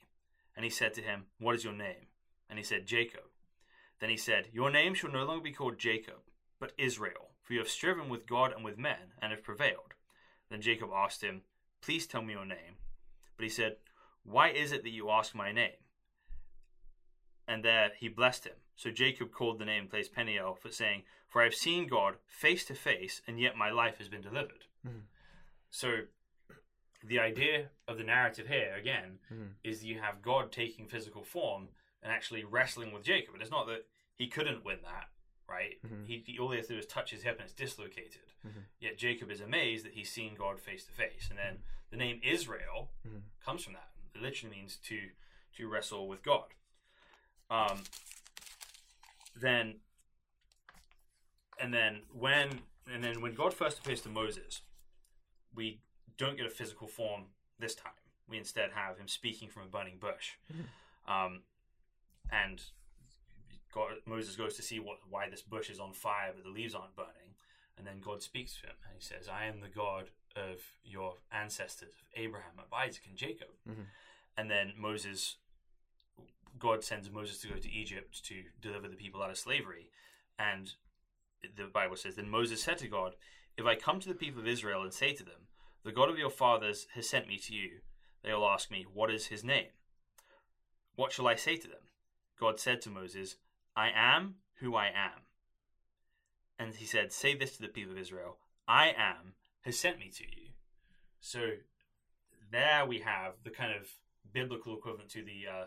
[0.56, 2.08] And he said to him, What is your name?
[2.48, 3.24] And he said, Jacob.
[4.00, 6.20] Then he said, Your name shall no longer be called Jacob,
[6.58, 9.94] but Israel, for you have striven with God and with men, and have prevailed.
[10.50, 11.42] Then Jacob asked him,
[11.80, 12.76] Please tell me your name.
[13.36, 13.76] But he said,
[14.24, 15.82] Why is it that you ask my name?
[17.48, 18.56] And there he blessed him.
[18.74, 22.64] So Jacob called the name place Peniel, for saying, For I have seen God face
[22.66, 24.64] to face, and yet my life has been delivered.
[24.86, 25.02] Mhm.
[25.70, 26.06] So
[27.02, 29.54] the idea of the narrative here, again, Mhm.
[29.62, 31.68] is you have God taking physical form
[32.02, 33.34] and actually wrestling with Jacob.
[33.34, 35.08] And it's not that he couldn't win that,
[35.48, 35.80] right?
[35.84, 36.06] Mhm.
[36.06, 38.32] He, he all he has to do is touch his hip and it's dislocated.
[38.46, 38.64] Mhm.
[38.80, 41.28] Yet Jacob is amazed that he's seen God face to face.
[41.30, 43.22] And then the name Israel Mhm.
[43.44, 43.90] comes from that.
[44.14, 45.10] It literally means to
[45.56, 46.52] to wrestle with God.
[47.50, 47.84] Um,
[49.34, 49.80] then
[51.58, 54.62] and then when and then when God first appears to Moses,
[55.54, 55.80] we
[56.16, 57.92] don't get a physical form this time.
[58.28, 60.32] We instead have him speaking from a burning bush,
[61.06, 61.42] um,
[62.30, 62.62] and
[63.72, 66.74] God, Moses goes to see what why this bush is on fire, but the leaves
[66.74, 67.34] aren't burning.
[67.76, 71.18] And then God speaks to him, and he says, "I am the God of your
[71.30, 73.86] ancestors, of Abraham, of Isaac, and Jacob." Mhm.
[74.36, 75.36] And then Moses,
[76.58, 79.90] God sends Moses to go to Egypt to deliver the people out of slavery,
[80.38, 80.74] and
[81.54, 83.16] the Bible says, Then Moses said to God,
[83.56, 85.48] If I come to the people of Israel and say to them,
[85.82, 87.80] The God of your fathers has sent me to you,
[88.22, 89.70] they will ask me, What is his name?
[90.94, 91.85] What shall I say to them?
[92.38, 93.36] God said to Moses,
[93.76, 95.22] I am who I am.
[96.58, 100.10] And he said, Say this to the people of Israel, I am has sent me
[100.16, 100.48] to you.
[101.20, 101.40] So
[102.50, 103.88] there we have the kind of
[104.32, 105.64] biblical equivalent to the uh,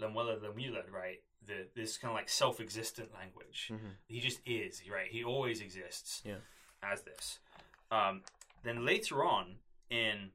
[0.00, 1.18] Lemuela Lemulad, right?
[1.46, 3.70] The, this kind of like self-existent language.
[3.72, 3.94] Mhm.
[4.06, 5.08] He just is, right?
[5.10, 6.36] He always exists Yeah.
[6.82, 7.38] as this.
[7.90, 8.22] Um,
[8.62, 9.56] then later on
[9.90, 10.32] in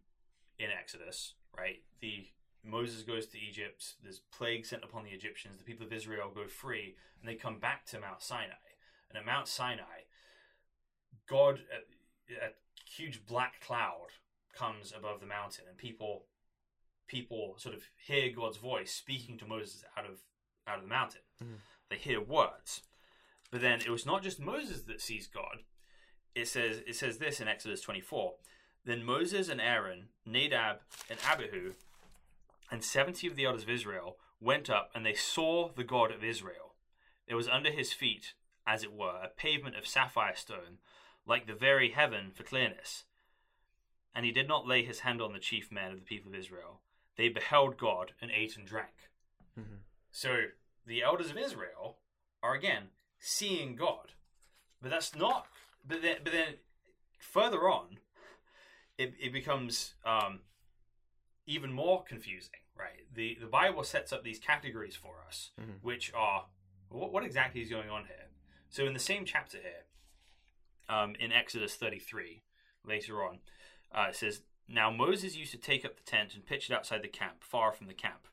[0.58, 1.82] in Exodus, right?
[2.00, 2.28] The
[2.66, 3.94] Moses goes to Egypt.
[4.02, 5.58] There's plague sent upon the Egyptians.
[5.58, 8.54] The people of Israel go free, and they come back to Mount Sinai.
[9.10, 10.06] And at Mount Sinai,
[11.30, 12.50] God, a, a
[12.90, 14.08] huge black cloud
[14.54, 16.26] comes above the mountain, and people
[17.08, 20.22] people sort of hear God's voice speaking to Moses out of
[20.68, 21.22] out of the mountain.
[21.44, 21.58] Mhm.
[21.90, 22.82] They hear words,
[23.52, 25.64] but then it was not just Moses that sees God.
[26.34, 28.36] It says it says this in Exodus 24.
[28.86, 31.74] Then Moses and Aaron, Nadab and Abihu,
[32.72, 36.24] and seventy of the elders of Israel went up, and they saw the God of
[36.24, 36.76] Israel.
[37.28, 38.34] There was under his feet,
[38.68, 40.80] as it were, a pavement of sapphire stone,
[41.26, 43.04] like the very heaven for clearness.
[44.14, 46.40] And he did not lay his hand on the chief men of the people of
[46.40, 46.82] Israel.
[47.18, 49.10] They beheld God and ate and drank.
[49.58, 49.80] Mhm.
[50.12, 50.52] So
[50.86, 51.98] the elders of Israel
[52.44, 54.14] are again seeing God,
[54.82, 55.48] but that's not.
[55.84, 56.56] But then, but then
[57.20, 58.00] further on,
[58.98, 60.42] it, it becomes um,
[61.46, 63.06] even more confusing, right?
[63.14, 65.82] The the Bible sets up these categories for us, Mhm.
[65.82, 66.48] which are
[66.90, 68.30] what, what exactly is going on here.
[68.70, 69.86] So in the same chapter here,
[70.90, 72.44] um, in Exodus 33,
[72.84, 73.40] later on,
[73.92, 77.02] uh, it says, Now Moses used to take up the tent and pitch it outside
[77.02, 78.28] the camp, far from the camp.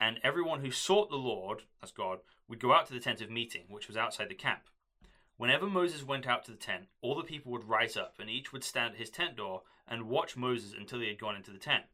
[0.00, 3.30] And everyone who sought the Lord, as God, would go out to the tent of
[3.30, 4.62] meeting, which was outside the camp.
[5.36, 8.52] Whenever Moses went out to the tent, all the people would rise up, and each
[8.52, 11.58] would stand at his tent door and watch Moses until he had gone into the
[11.58, 11.86] tent.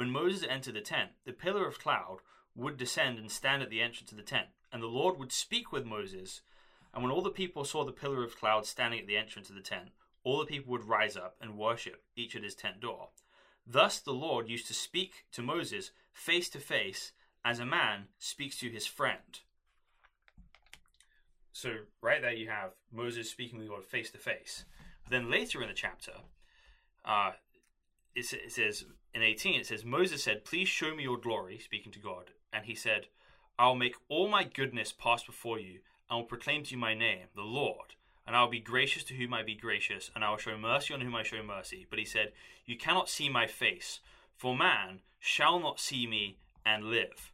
[0.00, 2.20] When Moses entered the tent, the pillar of cloud
[2.54, 5.72] would descend and stand at the entrance of the tent, and the Lord would speak
[5.72, 6.40] with Moses.
[6.94, 9.56] And when all the people saw the pillar of cloud standing at the entrance of
[9.56, 9.90] the tent,
[10.24, 13.10] all the people would rise up and worship, each at his tent door.
[13.66, 17.12] Thus the Lord used to speak to Moses face to face
[17.44, 19.40] as a man speaks to his friend.
[21.52, 24.64] So, right there, you have Moses speaking with God face to face.
[25.04, 26.12] But then later in the chapter,
[27.04, 27.32] uh,
[28.14, 31.92] it, it says in 18, it says, Moses said, Please show me your glory, speaking
[31.92, 32.30] to God.
[32.52, 33.06] And he said,
[33.58, 37.26] I'll make all my goodness pass before you, and will proclaim to you my name,
[37.34, 37.94] the Lord.
[38.26, 40.94] And I will be gracious to whom I be gracious, and I will show mercy
[40.94, 41.86] on whom I show mercy.
[41.88, 42.32] But he said,
[42.64, 44.00] You cannot see my face,
[44.36, 47.32] for man shall not see me and live.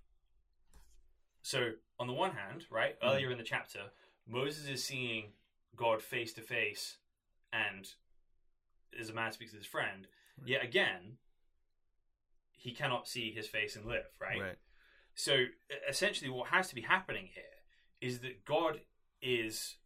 [1.43, 3.09] So, on the one hand, right, hmm.
[3.09, 3.81] earlier in the chapter,
[4.27, 5.27] Moses is seeing
[5.77, 6.97] God face to face,
[7.53, 7.87] and
[8.99, 10.09] as a man speaks to his friend,
[10.45, 11.19] yet again,
[12.57, 14.41] he cannot see his face and live, right?
[14.41, 14.59] Right.
[15.15, 15.45] So
[15.89, 17.45] essentially, what has to be happening here
[18.01, 18.81] is that God
[19.23, 19.77] is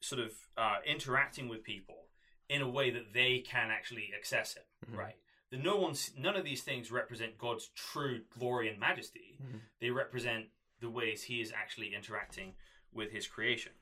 [0.00, 2.08] sort of uh, interacting with people
[2.48, 4.62] in a way that they can actually access Him,
[4.92, 4.96] Mhm.
[4.98, 5.16] right?
[5.50, 9.36] That no one's none of these things represent God's true glory and majesty.
[9.42, 9.62] Mhm.
[9.80, 12.54] They represent the ways He is actually interacting
[12.92, 13.72] with His creation.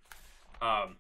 [0.63, 0.99] Um,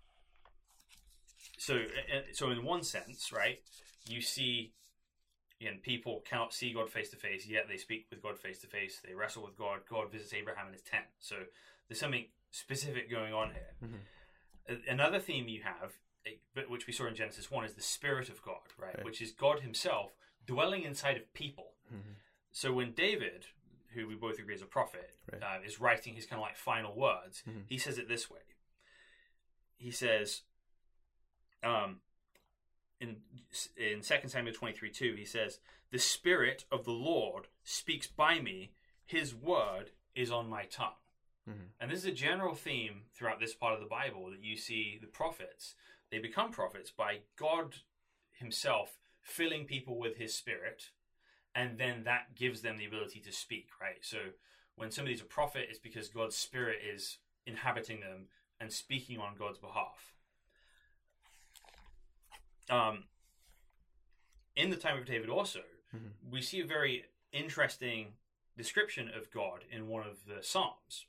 [1.58, 1.86] so,
[2.32, 3.62] so in one sense, right,
[4.06, 4.74] you see
[5.66, 8.66] and people cannot see God face to face, yet they speak with God face to
[8.66, 9.00] face.
[9.06, 9.80] They wrestle with God.
[9.88, 11.06] God visits Abraham in his tent.
[11.20, 11.36] So
[11.88, 14.00] there's something specific going on here.
[14.68, 15.92] A- Another theme you have,
[16.68, 18.94] which we saw in Genesis 1, is the Spirit of God, right?
[18.96, 19.04] Right.
[19.04, 20.12] Which is God Himself
[20.46, 21.72] dwelling inside of people.
[21.92, 22.14] Mhm.
[22.52, 23.46] So when David,
[23.94, 25.42] who we both agree is a prophet, Right.
[25.42, 27.66] uh, is writing his kind of like final words, Mhm.
[27.68, 28.40] he says it this way.
[29.76, 30.42] He says,
[31.62, 32.00] um,
[33.08, 33.16] in
[33.76, 38.40] in Second Samuel twenty three two, he says, "The Spirit of the Lord speaks by
[38.40, 38.72] me;
[39.04, 40.96] His word is on my tongue."
[41.48, 41.68] Mhm.
[41.78, 44.98] And this is a general theme throughout this part of the Bible that you see
[44.98, 45.74] the prophets.
[46.10, 47.76] They become prophets by God
[48.32, 50.90] Himself filling people with His Spirit,
[51.54, 54.04] and then that gives them the ability to speak, right?
[54.04, 54.32] So
[54.76, 58.28] when somebody's a prophet, it's because God's Spirit is inhabiting them
[58.60, 60.13] and speaking on God's behalf.
[62.68, 63.04] Um,
[64.56, 66.12] in the time of David, also, Mhm.
[66.30, 68.16] we see a very interesting
[68.56, 71.06] description of God in one of the Psalms.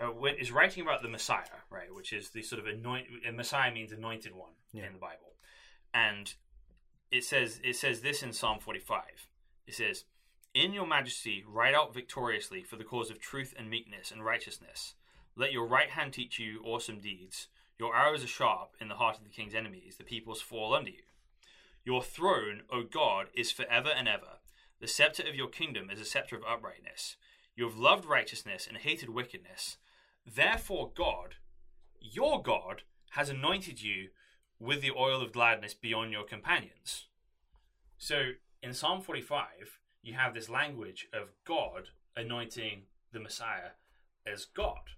[0.00, 1.92] Uh, is writing about the Messiah, right?
[1.94, 3.34] Which is the sort of anoint.
[3.34, 4.86] Messiah means anointed one Yeah.
[4.86, 5.36] in the Bible,
[5.92, 6.34] and
[7.10, 9.28] it says it says this in Psalm forty-five.
[9.66, 10.06] It says,
[10.54, 14.94] "In your majesty, ride out victoriously for the cause of truth and meekness and righteousness.
[15.34, 17.48] Let your right hand teach you awesome deeds.
[17.82, 19.96] Your arrows are sharp in the heart of the king's enemies.
[19.98, 21.02] The peoples fall under you.
[21.84, 24.38] Your throne, O God, is forever and ever.
[24.80, 27.16] The scepter of your kingdom is a scepter of uprightness.
[27.56, 29.78] You have loved righteousness and hated wickedness.
[30.24, 31.34] Therefore, God,
[32.00, 32.82] your God,
[33.14, 34.10] has anointed you
[34.60, 37.08] with the oil of gladness beyond your companions.
[37.98, 43.72] So in Psalm 45, you have this language of God anointing the Messiah
[44.24, 44.92] as God.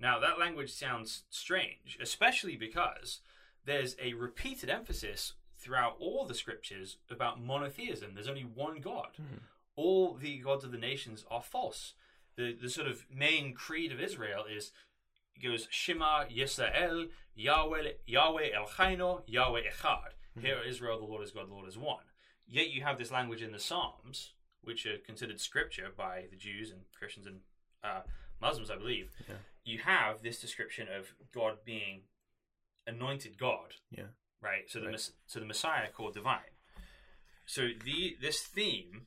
[0.00, 3.20] Now, that language sounds strange, especially because
[3.66, 8.12] there's a repeated emphasis throughout all the scriptures about monotheism.
[8.14, 9.08] There's only one God.
[9.76, 11.92] All the gods of the nations are false.
[12.36, 14.72] The, the sort of main creed of Israel is
[15.36, 20.12] it goes Shema Yisrael Yahweh Yahweh Eloheinu Yahweh Echad.
[20.40, 22.04] Hear, Israel, the Lord is God, the Lord is one.
[22.46, 24.32] Yet you have this language in the Psalms,
[24.62, 27.40] which are considered scripture by the Jews and Christians and
[27.84, 28.00] uh,
[28.40, 29.10] Muslims, I believe.
[29.28, 29.34] Yeah.
[29.64, 32.02] You have this description of God being
[32.86, 34.08] anointed God, Yeah.
[34.40, 34.68] right?
[34.68, 35.00] So the Right.
[35.26, 36.56] So the Messiah called divine.
[37.46, 39.06] So the this theme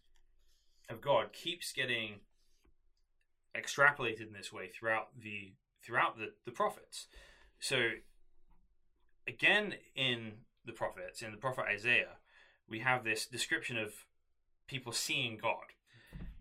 [0.90, 2.22] of God keeps getting
[3.56, 7.08] extrapolated in this way throughout the throughout the, the prophets.
[7.60, 7.92] So
[9.28, 12.18] again in the prophets, in the prophet Isaiah,
[12.68, 13.94] we have this description of
[14.68, 15.74] people seeing God.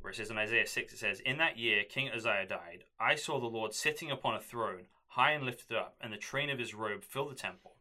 [0.03, 3.15] Where it says in Isaiah 6, it says, In that year King Uzziah died, I
[3.15, 6.59] saw the Lord sitting upon a throne, high and lifted up, and the train of
[6.59, 7.77] his robe filled the temple.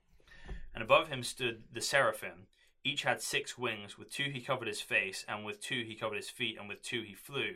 [0.76, 2.46] And above him stood the seraphim.
[2.84, 3.98] Each had six wings.
[3.98, 6.84] With two he covered his face, and with two he covered his feet, and with
[6.84, 7.56] two he flew.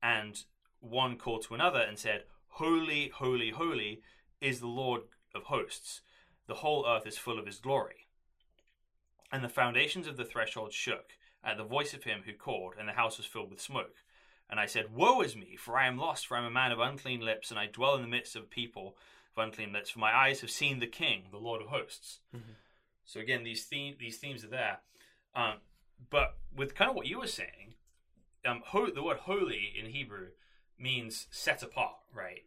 [0.00, 0.40] And
[0.78, 4.02] one called to another and said, Holy, holy, holy
[4.40, 5.02] is the Lord
[5.34, 6.00] of hosts.
[6.46, 8.06] The whole earth is full of his glory.
[9.32, 11.14] And the foundations of the threshold shook
[11.46, 13.94] at the voice of him who called, and the house was filled with smoke.
[14.50, 16.72] And I said, Woe is me, for I am lost, for I am a man
[16.72, 18.96] of unclean lips, and I dwell in the midst of people
[19.36, 22.18] of unclean lips, for my eyes have seen the King, the Lord of hosts.
[23.04, 24.78] So again, these theme, these themes are there.
[25.34, 25.54] Um,
[26.10, 27.74] but with kind of what you were saying,
[28.44, 30.28] um, ho- the word holy in Hebrew
[30.78, 32.42] means set apart, right?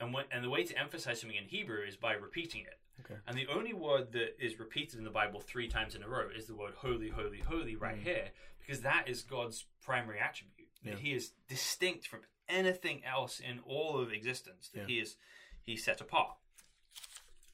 [0.00, 2.78] And when, and the way to emphasize something in Hebrew is by repeating it.
[3.04, 3.18] Okay.
[3.26, 6.28] And the only word that is repeated in the Bible three times in a row
[6.36, 10.68] is the word holy, holy, holy right here, because that is God's primary attribute.
[10.84, 14.68] That He is distinct from anything else in all of existence.
[14.74, 14.86] That Yeah.
[14.86, 15.16] he is
[15.62, 16.36] he's set apart.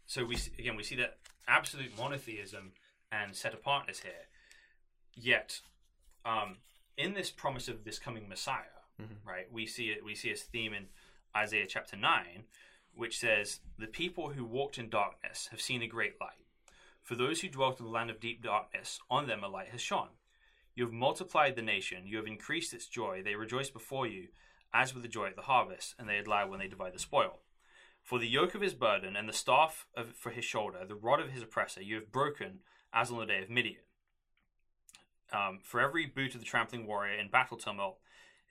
[0.07, 2.73] So we again we see that absolute monotheism
[3.13, 4.27] and set apartness here.
[5.15, 5.61] Yet,
[6.25, 6.57] um,
[6.97, 8.65] in this promise of this coming Messiah,
[9.25, 9.51] right?
[9.53, 10.05] We see it.
[10.05, 10.87] We see his theme in
[11.37, 12.45] Isaiah chapter 9,
[12.95, 16.45] which says, The people who walked in darkness have seen a great light.
[17.03, 19.81] For those who dwelt in the land of deep darkness, on them a light has
[19.81, 20.09] shone.
[20.75, 23.23] You have multiplied the nation, you have increased its joy.
[23.25, 24.29] They rejoice before you,
[24.73, 27.41] as with the joy at the harvest, and they lie when they divide the spoil.
[28.05, 31.21] For the yoke of his burden and the staff of, for his shoulder, the rod
[31.21, 32.61] of his oppressor, you have broken,
[32.93, 33.83] as on the day of Midian.
[35.33, 37.99] Um, for every boot of the trampling warrior in battle tumult,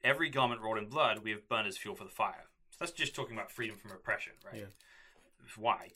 [0.04, 2.47] every garment rolled in blood, we have burned as fuel for the fire.
[2.80, 4.62] That's just talking about freedom from oppression, right?
[4.62, 5.56] Yeah.
[5.56, 5.90] Why?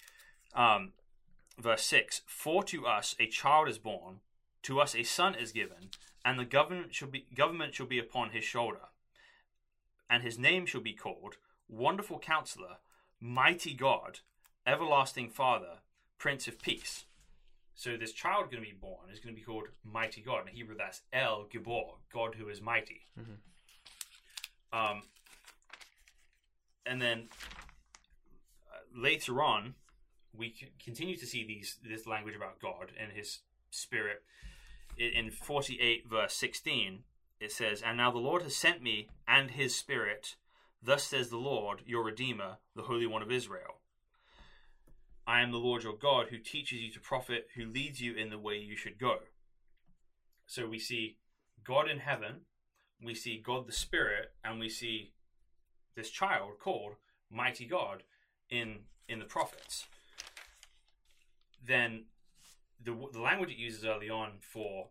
[0.56, 0.94] Um,
[1.60, 4.20] verse 6 For to us a child is born,
[4.64, 5.90] to us a son is given,
[6.26, 8.90] and the government shall be, government shall be upon his shoulder.
[10.10, 11.38] And his name shall be called
[11.70, 12.78] Wonderful Counselor,
[13.20, 14.20] Mighty God,
[14.68, 15.80] Everlasting Father,
[16.18, 17.06] Prince of Peace.
[17.76, 20.48] So this child going to be born is going to be called Mighty God.
[20.48, 23.08] In Hebrew, that's El Gibor, God who is mighty.
[24.74, 25.04] Um,
[26.86, 27.30] and then
[28.72, 29.76] uh, later on,
[30.34, 33.40] we c- continue to see these this language about God and His
[33.70, 34.24] Spirit.
[34.98, 37.04] In forty eight verse sixteen,
[37.40, 40.36] it says, "And now the Lord has sent me and His Spirit.
[40.84, 43.82] Thus says the Lord, your Redeemer, the Holy One of Israel."
[45.28, 48.32] I am the Lord your God who teaches you to profit, who leads you in
[48.32, 49.20] the way you should go.
[50.48, 51.18] So we see
[51.64, 52.42] God in heaven,
[53.02, 55.14] we see God the Spirit, and we see
[55.96, 56.94] this child called
[57.30, 58.04] Mighty God
[58.50, 59.88] in in the prophets.
[61.66, 62.06] Then
[62.84, 64.90] the the language it uses early on for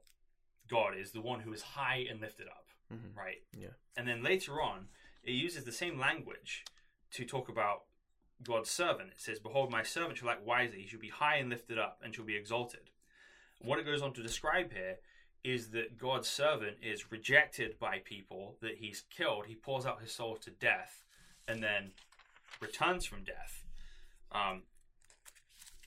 [0.68, 3.16] God is the one who is high and lifted up, Mhm.
[3.16, 3.42] right?
[3.52, 3.70] Yeah.
[3.96, 4.88] And then later on,
[5.24, 6.64] it uses the same language
[7.12, 7.86] to talk about
[8.42, 9.10] God's servant.
[9.12, 12.00] It says, Behold, my servant shall act wisely, he shall be high and lifted up,
[12.02, 12.90] and shall be exalted.
[13.58, 15.00] What it goes on to describe here
[15.42, 20.12] is that God's servant is rejected by people, that he's killed, he pours out his
[20.12, 21.02] soul to death,
[21.48, 21.92] and then
[22.60, 23.64] returns from death.
[24.32, 24.62] Um,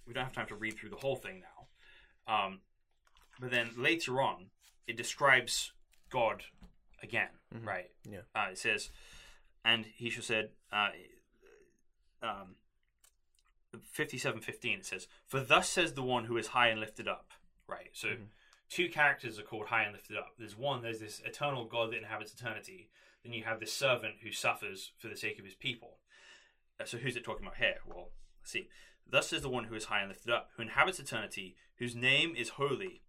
[0.07, 2.45] we don't have time to read through the whole thing now.
[2.45, 2.59] Um,
[3.39, 4.47] but then later on,
[4.87, 5.71] it describes
[6.09, 6.43] God
[7.01, 7.29] again,
[7.63, 7.89] right?
[8.09, 8.19] Yeah.
[8.35, 8.89] Uh, it says,
[9.63, 10.89] and he shall said, uh,
[12.21, 12.55] um,
[13.97, 17.31] 57.15, it says, For thus says the one who is high and lifted up,
[17.67, 17.89] right?
[17.93, 18.09] So
[18.73, 20.31] two characters are called high and lifted up.
[20.39, 22.89] There's one, there's this eternal God that inhabits eternity.
[23.23, 25.99] Then you have this servant who suffers for the sake of his people.
[26.79, 27.75] Uh, So who's it talking about here?
[27.85, 28.09] Well,
[28.41, 28.69] let's see.
[29.07, 32.33] Thus is the one who is high and lifted up, who inhabits eternity, whose name
[32.35, 33.03] is holy.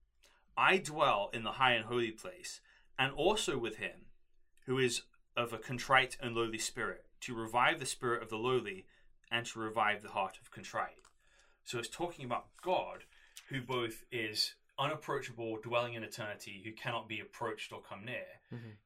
[0.56, 2.60] I dwell in the high and holy place,
[2.98, 4.06] and also with him,
[4.66, 5.02] who is
[5.36, 8.84] of a contrite and lowly spirit, to revive the spirit of the lowly,
[9.30, 11.00] and to revive the heart of contrite.
[11.64, 13.04] So it's talking about God,
[13.48, 18.26] who both is unapproachable, dwelling in eternity, who cannot be approached or come near,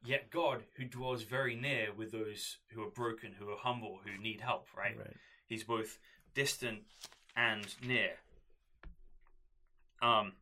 [0.05, 4.23] yet God, who dwells very near with those who are broken, who are humble, who
[4.23, 4.97] need help, right?
[4.99, 5.17] Right.
[5.47, 5.99] He's both
[6.35, 6.81] distant
[7.37, 8.13] and near.
[10.03, 10.33] Um,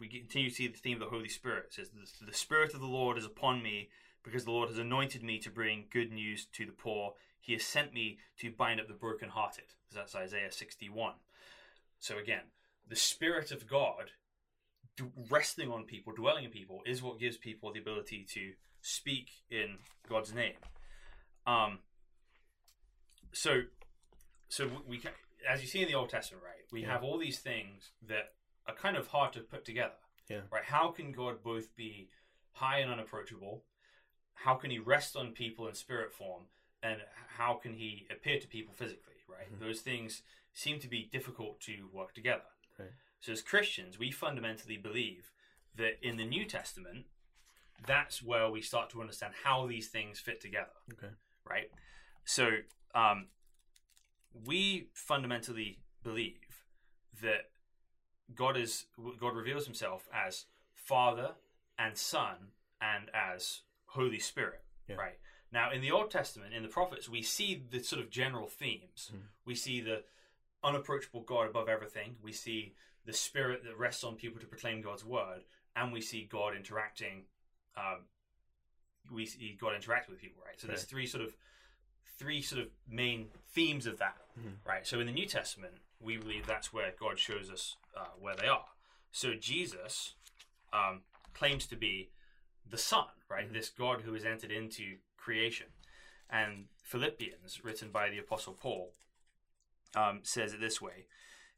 [0.00, 1.66] we continue to see the theme of the Holy Spirit.
[1.68, 3.90] It says, "The the Spirit of the Lord is upon me,
[4.22, 7.14] because the Lord has anointed me to bring good news to the poor.
[7.40, 11.14] He has sent me to bind up the brokenhearted." That's Isaiah 61.
[11.98, 12.50] So again,
[12.88, 14.10] the Spirit of God
[14.96, 19.28] d- resting on people, dwelling in people, is what gives people the ability to speak
[19.50, 19.76] in
[20.08, 20.54] God's name.
[21.46, 21.78] Um,
[23.32, 23.62] so,
[24.48, 25.12] so we, can,
[25.48, 26.64] as you see in the Old Testament, right?
[26.72, 26.92] We Yeah.
[26.92, 28.32] have all these things that
[28.66, 29.94] are kind of hard to put together.
[30.28, 30.40] Yeah.
[30.50, 30.64] Right?
[30.64, 32.08] How can God both be
[32.52, 33.64] high and unapproachable?
[34.34, 36.42] How can He rest on people in spirit form?
[36.82, 37.00] And
[37.36, 39.14] how can He appear to people physically?
[39.28, 39.48] Right?
[39.60, 40.22] Those things
[40.52, 42.42] seem to be difficult to work together.
[42.78, 42.90] Right.
[43.20, 45.32] So, as Christians, we fundamentally believe
[45.76, 47.06] that in the New Testament,
[47.86, 51.12] that's where we start to understand how these things fit together Okay.
[51.48, 51.70] right?
[52.24, 52.48] So
[52.94, 53.28] um,
[54.46, 56.64] we fundamentally believe
[57.22, 57.50] that
[58.34, 58.86] God is
[59.20, 61.30] God reveals Himself as Father
[61.78, 62.48] and Son
[62.80, 64.96] and as Holy Spirit, Yeah.
[64.96, 65.18] right?
[65.50, 69.10] Now, in the Old Testament, in the prophets, we see the sort of general themes.
[69.46, 70.02] We see the
[70.62, 72.16] unapproachable God above everything.
[72.22, 72.74] We see
[73.06, 75.42] the Spirit that rests on people to proclaim God's word,
[75.76, 77.22] and we see God interacting.
[77.76, 78.04] Um,
[79.12, 80.60] we see God interact with people, right?
[80.60, 81.34] So there's three sort of
[82.18, 84.16] three sort of main themes of that,
[84.66, 84.86] right?
[84.86, 88.48] So in the New Testament, we believe that's where God shows us uh, where they
[88.48, 88.66] are.
[89.12, 90.14] So Jesus
[90.72, 91.02] um,
[91.32, 92.10] claims to be
[92.68, 93.50] the Son, right?
[93.52, 95.66] This God who has entered into creation.
[96.28, 98.92] And Philippians, written by the Apostle Paul,
[99.94, 101.06] um, says it this way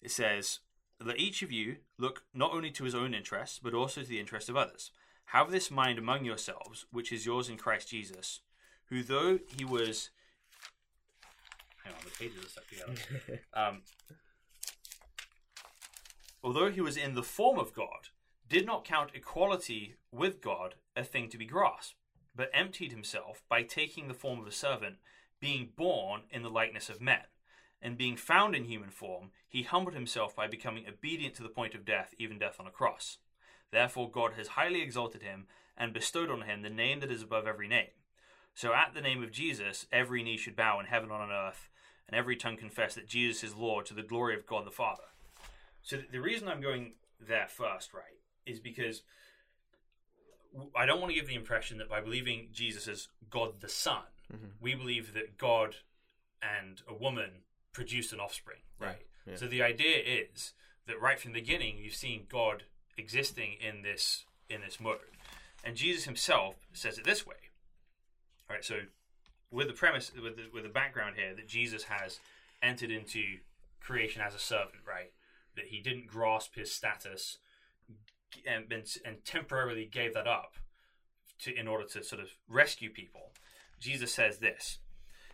[0.03, 0.61] it says,
[1.05, 4.21] Let each of you look not only to his own interests, but also to the
[4.21, 4.91] interest of others.
[5.27, 8.41] Have this mind among yourselves, which is yours in Christ Jesus,
[8.89, 10.11] who though he was
[11.85, 13.41] Hang on, the pages are stuck together.
[13.55, 13.83] um,
[16.43, 18.09] although he was in the form of God,
[18.49, 21.95] did not count equality with God a thing to be grasped,
[22.35, 24.97] but emptied himself by taking the form of a servant,
[25.41, 27.21] being born in the likeness of men.
[27.83, 31.75] And being found in human form, he humbled himself by becoming obedient to the point
[31.75, 33.19] of death, even death on a cross.
[33.71, 37.47] Therefore, God has highly exalted him and bestowed on him the name that is above
[37.47, 37.89] every name.
[38.55, 41.69] So, at the name of Jesus, every knee should bow in heaven and on earth,
[42.07, 45.05] and every tongue confess that Jesus is Lord to the glory of God the Father.
[45.83, 49.03] So, the reason I'm going there first, right, is because
[50.77, 54.03] I don't want to give the impression that by believing Jesus is God the Son,
[54.33, 54.47] mm-hmm.
[54.61, 55.77] we believe that God
[56.43, 57.31] and a woman
[57.73, 59.07] produced an offspring, right?
[59.27, 59.37] yeah.
[59.37, 60.53] So the idea is
[60.87, 62.65] that right from the beginning, you've seen God
[62.97, 64.99] existing in this in this mode,
[65.65, 67.37] and Jesus Himself says it this way.
[68.49, 68.81] All right, so
[69.51, 72.19] with the premise, with the, with the background here, that Jesus has
[72.63, 73.23] entered into
[73.81, 75.13] creation as a servant, right?
[75.57, 77.39] That He didn't grasp His status
[78.47, 80.55] and and, and temporarily gave that up
[81.41, 83.33] to in order to sort of rescue people.
[83.79, 84.79] Jesus says this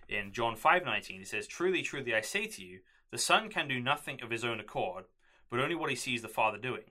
[0.08, 2.80] in John 5:19 he says truly truly I say to you
[3.10, 5.06] the son can do nothing of his own accord
[5.50, 6.90] but only what he sees the father doing.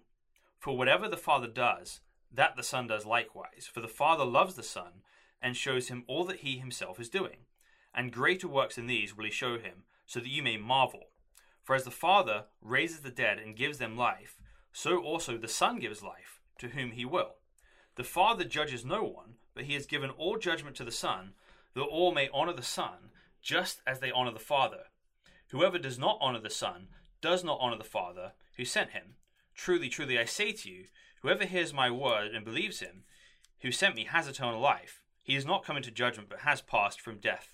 [0.58, 2.02] For whatever the father does
[2.32, 3.70] that the son does likewise.
[3.72, 5.04] For the father loves the son
[5.42, 7.46] and shows him all that he himself is doing.
[7.94, 11.10] And greater works than these will he show him so that you may marvel.
[11.64, 14.38] For as the father raises the dead and gives them life
[14.72, 17.36] so also the son gives life to whom he will.
[17.96, 21.34] The father judges no one but he has given all judgment to the son
[21.76, 23.12] that all may honor the Son,
[23.42, 24.86] just as they honor the Father.
[25.50, 26.88] Whoever does not honor the Son
[27.22, 29.16] does not honor the Father who sent him.
[29.56, 30.86] Truly, truly, I say to you,
[31.22, 33.04] whoever hears my word and believes him,
[33.62, 35.02] who sent me, has eternal life.
[35.22, 37.54] He is not come into judgment, but has passed from death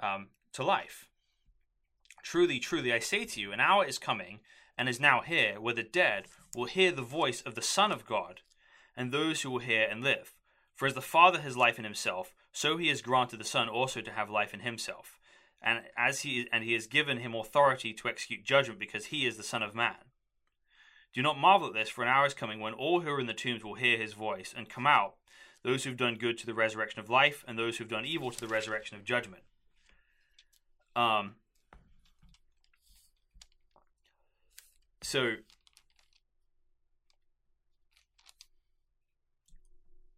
[0.00, 1.06] um, to life.
[2.22, 4.40] Truly, truly, I say to you, an hour is coming,
[4.76, 8.06] and is now here, where the dead will hear the voice of the Son of
[8.06, 8.40] God,
[8.96, 10.34] and those who will hear and live.
[10.74, 14.00] For as the Father has life in himself, so he has granted the Son also
[14.00, 15.18] to have life in himself.
[15.60, 19.36] And as he and he has given him authority to execute judgment because he is
[19.36, 19.96] the Son of Man.
[21.12, 23.26] Do not marvel at this, for an hour is coming when all who are in
[23.26, 25.16] the tombs will hear his voice and come out,
[25.64, 28.40] those who've done good to the resurrection of life, and those who've done evil to
[28.40, 29.42] the resurrection of judgment.
[30.94, 31.34] Um
[35.02, 35.34] so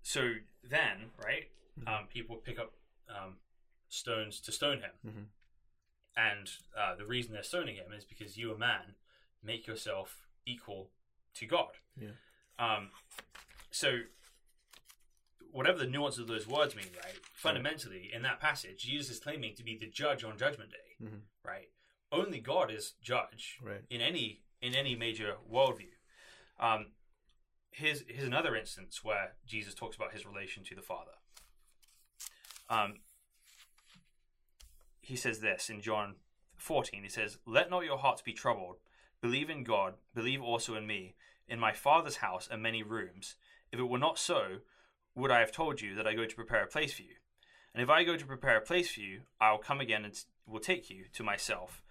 [0.04, 1.48] so then, right?
[1.86, 2.72] Um, people pick up
[3.08, 3.36] um,
[3.88, 5.26] stones to stone him, Mhm.
[6.16, 8.96] and uh, the reason they're stoning him is because you, a man,
[9.42, 10.90] make yourself equal
[11.34, 11.78] to God.
[11.96, 12.10] Yeah.
[12.58, 12.90] Um,
[13.70, 14.00] so,
[15.50, 17.18] whatever the nuance of those words mean, right?
[17.32, 21.22] Fundamentally, in that passage, Jesus is claiming to be the judge on Judgment Day, Mhm.
[21.42, 21.70] right?
[22.10, 23.84] Only God is judge Right.
[23.90, 25.94] in any in any major worldview.
[26.58, 26.92] Um,
[27.70, 31.17] here's here's another instance where Jesus talks about his relation to the Father.
[32.68, 32.94] Um,
[35.00, 36.16] he says this in John
[36.56, 37.02] 14.
[37.02, 38.76] He says, "Let not your hearts be troubled.
[39.20, 39.94] Believe in God.
[40.14, 41.14] Believe also in me.
[41.48, 43.36] In my Father's house are many rooms.
[43.72, 44.60] If it were not so,
[45.14, 47.16] would I have told you that I go to prepare a place for you?
[47.74, 50.24] And if I go to prepare a place for you, I will come again and
[50.46, 51.82] will take you to myself,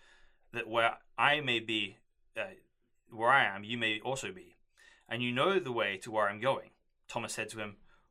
[0.54, 1.98] that where I may be,
[2.36, 2.56] uh,
[3.10, 4.56] where I am, you may also be.
[5.10, 6.72] And you know the way to where I'm going.
[7.08, 7.78] Thomas said to him,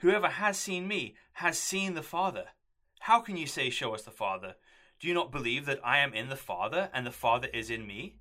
[0.00, 2.46] Whoever has seen me has seen the Father.
[3.00, 4.54] How can you say, Show us the Father?
[4.98, 7.86] Do you not believe that I am in the Father, and the Father is in
[7.86, 8.16] me?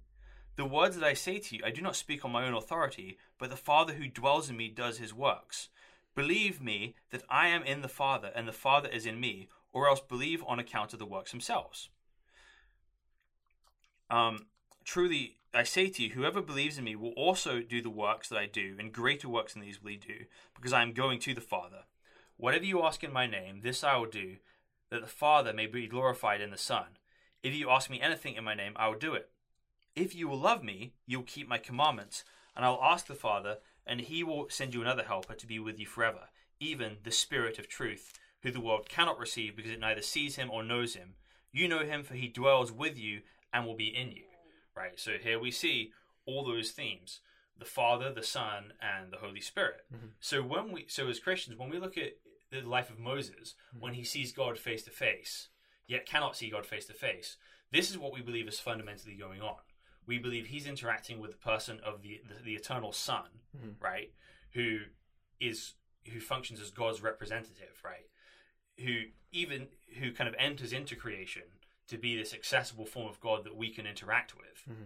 [0.56, 3.18] The words that I say to you, I do not speak on my own authority,
[3.38, 5.70] but the Father who dwells in me does his works.
[6.16, 9.88] Believe me that I am in the Father, and the Father is in me, or
[9.88, 11.90] else believe on account of the works themselves.
[14.10, 14.48] Um,
[14.84, 18.38] truly, I say to you, whoever believes in me will also do the works that
[18.38, 20.26] I do, and greater works than these will he do,
[20.56, 21.86] because I am going to the Father.
[22.38, 24.38] Whatever you ask in my name, this I will do,
[24.92, 26.98] that the Father may be glorified in the Son.
[27.42, 29.30] If you ask me anything in my name, I will do it.
[29.96, 32.24] If you will love me, you will keep my commandments,
[32.56, 35.58] and I will ask the Father, and he will send you another helper to be
[35.58, 36.30] with you forever,
[36.60, 40.52] even the Spirit of truth, who the world cannot receive because it neither sees him
[40.52, 41.16] or knows him.
[41.52, 43.22] You know him, for he dwells with you
[43.52, 44.29] and will be in you.
[44.80, 45.00] Right?
[45.00, 45.92] So here we see
[46.26, 47.20] all those themes:
[47.58, 49.82] the Father, the Son, and the Holy Spirit.
[49.94, 50.08] Mm-hmm.
[50.20, 52.14] So when we, so as Christians, when we look at
[52.52, 53.84] the life of Moses, mm-hmm.
[53.84, 55.50] when he sees God face to face,
[55.88, 57.38] yet cannot see God face to face,
[57.72, 59.58] this is what we believe is fundamentally going on.
[60.08, 63.84] We believe he's interacting with the person of the the, the eternal Son, mm-hmm.
[63.84, 64.12] right?
[64.54, 64.80] Who
[65.40, 65.74] is
[66.12, 68.08] who functions as God's representative, right?
[68.84, 69.02] Who
[69.32, 69.68] even
[70.00, 71.44] who kind of enters into creation
[71.90, 74.78] to be this accessible form of God that we can interact with.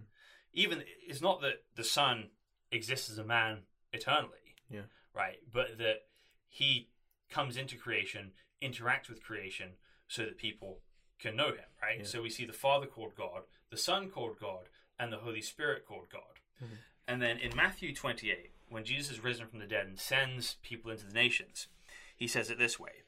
[0.53, 2.29] Even it's not that the Son
[2.71, 3.59] exists as a man
[3.91, 4.83] eternally, Yeah.
[5.13, 5.39] right?
[5.51, 6.03] But that
[6.49, 6.89] he
[7.29, 8.31] comes into creation,
[8.61, 9.71] interacts with creation,
[10.07, 10.81] so that people
[11.19, 11.99] can know him, right?
[11.99, 12.05] Yeah.
[12.05, 15.85] So we see the Father called God, the Son called God, and the Holy Spirit
[15.87, 16.39] called God.
[16.63, 16.75] Mm-hmm.
[17.07, 20.91] And then in Matthew 28, when Jesus is risen from the dead and sends people
[20.91, 21.67] into the nations,
[22.15, 23.02] he says it this way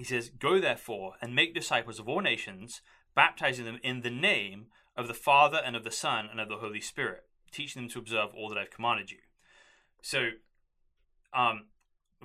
[0.00, 2.80] He says, Go therefore and make disciples of all nations,
[3.14, 6.56] baptizing them in the name of the Father and of the Son and of the
[6.56, 9.18] Holy Spirit, teaching them to observe all that I've commanded you.
[10.00, 10.30] So,
[11.34, 11.66] um,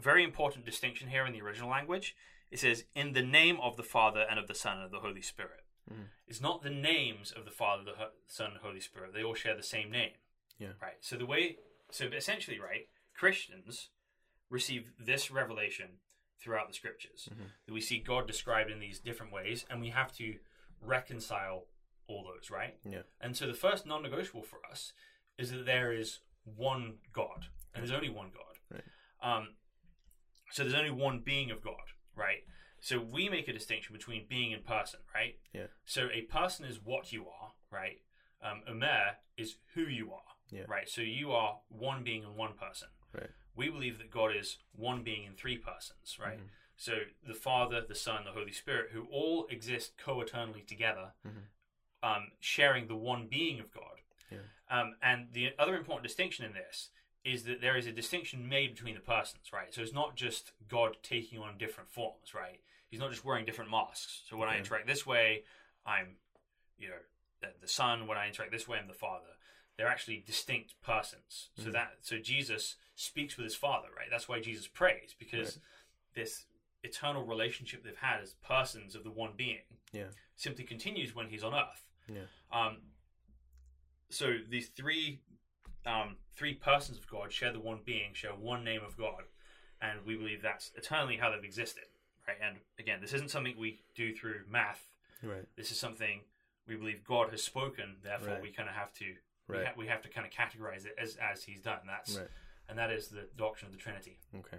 [0.02, 2.16] very important distinction here in the original language.
[2.50, 5.02] It says, in the name of the Father and of the Son and of the
[5.02, 5.66] Holy Spirit.
[6.30, 9.14] It's not the names of the Father, the Ho- Son, and Holy Spirit.
[9.14, 10.12] They all share the same name.
[10.60, 10.70] Yeah.
[10.82, 10.96] Right.
[11.02, 11.58] So the way,
[11.92, 13.90] so essentially, right, Christians
[14.50, 16.00] receive this revelation
[16.46, 17.28] throughout the scriptures.
[17.66, 20.36] That we see God described in these different ways, and we have to
[20.80, 21.66] reconcile
[22.08, 22.76] all those, right?
[22.88, 23.02] Yeah.
[23.20, 24.94] And so the first non negotiable for us
[25.40, 28.56] is that there is one God, and there's only one God.
[28.72, 28.84] Right.
[29.38, 29.48] Um,
[30.52, 32.44] so there's only one being of God, right?
[32.80, 35.36] So we make a distinction between being and person, right?
[35.52, 35.68] Yeah.
[35.86, 37.98] So a person is what you are, right?
[38.44, 40.66] Um, Umair is who you are, Yeah.
[40.68, 40.88] right?
[40.88, 42.90] So you are one being and one person.
[43.12, 43.32] Right.
[43.56, 46.38] We believe that God is one being in three persons, right?
[46.38, 46.48] Mm-hmm.
[46.78, 46.94] So
[47.26, 51.14] the Father, the Son, the Holy Spirit, who all exist co-eternally together,
[52.04, 54.02] um, sharing the one being of God.
[54.30, 54.40] Yeah.
[54.70, 56.90] Um, and the other important distinction in this
[57.24, 59.74] is that there is a distinction made between the persons, right?
[59.74, 62.60] So it's not just God taking on different forms, right?
[62.90, 64.22] He's not just wearing different masks.
[64.30, 65.44] So when I interact this way,
[65.86, 66.18] I'm,
[66.78, 67.02] you know,
[67.42, 68.06] the, the Son.
[68.08, 69.26] When I interact this way, I'm the Father.
[69.78, 71.50] They're actually distinct persons.
[71.58, 71.72] So Mhm.
[71.74, 74.10] that so Jesus speaks with his Father, right?
[74.10, 75.66] That's why Jesus prays because Right.
[76.14, 76.46] this
[76.84, 80.12] eternal relationship they've had as persons of the one being Yeah.
[80.36, 81.86] simply continues when he's on earth.
[82.08, 82.28] Yeah.
[82.52, 82.94] Um,
[84.10, 85.22] so these three
[85.86, 89.24] um, three persons of God share the one being, share one name of God,
[89.82, 91.84] and we believe that's eternally how they've existed.
[92.28, 92.38] Right?
[92.42, 94.88] And again, this isn't something we do through math.
[95.22, 95.46] Right.
[95.56, 96.26] This is something
[96.66, 97.98] we believe God has spoken.
[98.02, 98.42] Therefore, Right.
[98.42, 99.16] we kind of have to
[99.48, 101.80] we, ha- we have to kind of categorize it as as He's done.
[101.86, 102.28] That's Right.
[102.70, 104.18] and that is the doctrine of the Trinity.
[104.36, 104.58] Okay.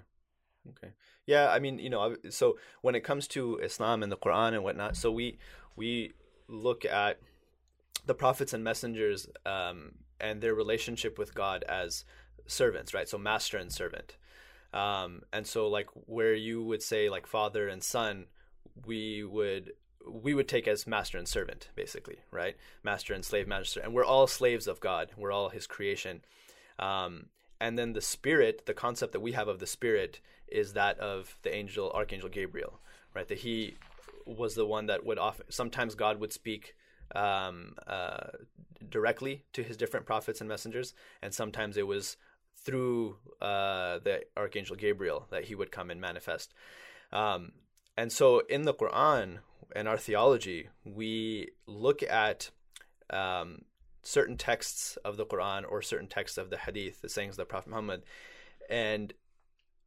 [0.71, 0.93] Okay.
[1.27, 4.65] Yeah, I mean, you know, so when it comes to Islam and the Quran and
[4.65, 5.39] whatnot, so we
[5.77, 6.13] we
[6.49, 7.21] look at
[8.05, 12.05] the prophets and messengers um, and their relationship with God as
[12.47, 13.09] servants, right?
[13.09, 14.17] So master and servant.
[14.73, 18.27] Um, and so like where you would say like father and son,
[18.85, 19.73] we would
[20.09, 22.57] we would take as master and servant basically, right?
[22.83, 25.11] Master and slave, master, and we're all slaves of God.
[25.17, 26.23] We're all His creation.
[26.79, 27.27] Um,
[27.61, 31.37] and then the spirit, the concept that we have of the spirit is that of
[31.43, 32.81] the angel, Archangel Gabriel,
[33.15, 33.27] right?
[33.27, 33.77] That he
[34.27, 36.75] was the one that would often, sometimes God would speak
[37.15, 38.29] um, uh,
[38.89, 42.17] directly to his different prophets and messengers, and sometimes it was
[42.57, 46.53] through uh, the Archangel Gabriel that he would come and manifest.
[47.13, 47.53] Um,
[47.97, 49.39] and so in the Quran
[49.75, 52.51] and our theology, we look at
[53.11, 53.63] um,
[54.03, 57.45] certain texts of the Quran or certain texts of the Hadith, the sayings of the
[57.45, 58.03] Prophet Muhammad,
[58.69, 59.13] and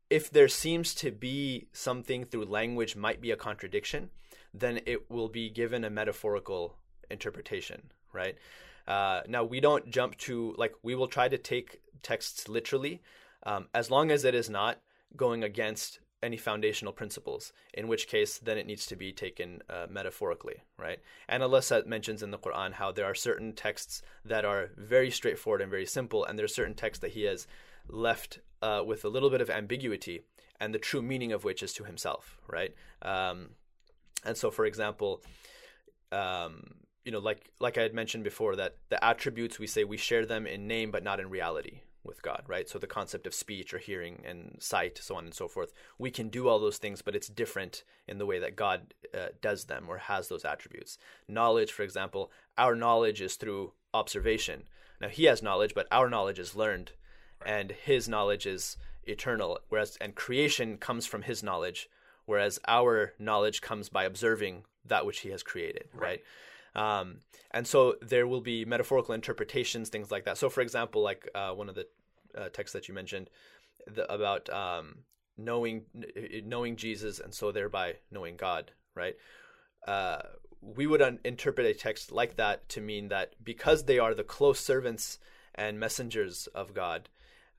[0.09, 4.09] if there seems to be something through language might be a contradiction,
[4.53, 6.75] then it will be given a metaphorical
[7.11, 8.35] interpretation, right?
[8.87, 13.01] Uh, now we don't jump to like we will try to take texts literally,
[13.43, 14.81] um, as long as it is not
[15.15, 17.53] going against any foundational principles.
[17.73, 20.99] In which case, then it needs to be taken uh, metaphorically, right?
[21.27, 25.61] And Allah mentions in the Quran how there are certain texts that are very straightforward
[25.61, 27.47] and very simple, and there are certain texts that He has
[27.87, 30.21] left uh, with a little bit of ambiguity,
[30.59, 32.73] and the true meaning of which is to Himself, right?
[33.01, 33.51] Um,
[34.25, 35.23] and so, for example,
[36.11, 39.97] um, you know, like like I had mentioned before, that the attributes we say we
[39.97, 42.67] share them in name but not in reality with God, right?
[42.69, 46.11] So the concept of speech or hearing and sight, so on and so forth, we
[46.11, 49.65] can do all those things, but it's different in the way that God uh, does
[49.65, 50.97] them or has those attributes.
[51.27, 54.63] Knowledge, for example, our knowledge is through observation.
[55.01, 56.93] Now He has knowledge, but our knowledge is learned,
[57.45, 59.59] and His knowledge is eternal.
[59.69, 61.89] Whereas and creation comes from His knowledge,
[62.25, 66.23] whereas our knowledge comes by observing that which He has created, right?
[66.79, 67.17] Um,
[67.51, 70.37] and so there will be metaphorical interpretations, things like that.
[70.37, 71.87] So, for example, like uh, one of the
[72.37, 73.29] uh, texts that you mentioned
[73.85, 74.99] the, about um,
[75.37, 75.83] knowing
[76.45, 79.15] knowing Jesus, and so thereby knowing God, right?
[79.87, 80.21] Uh,
[80.61, 84.23] we would un- interpret a text like that to mean that because they are the
[84.23, 85.19] close servants
[85.55, 87.09] and messengers of God,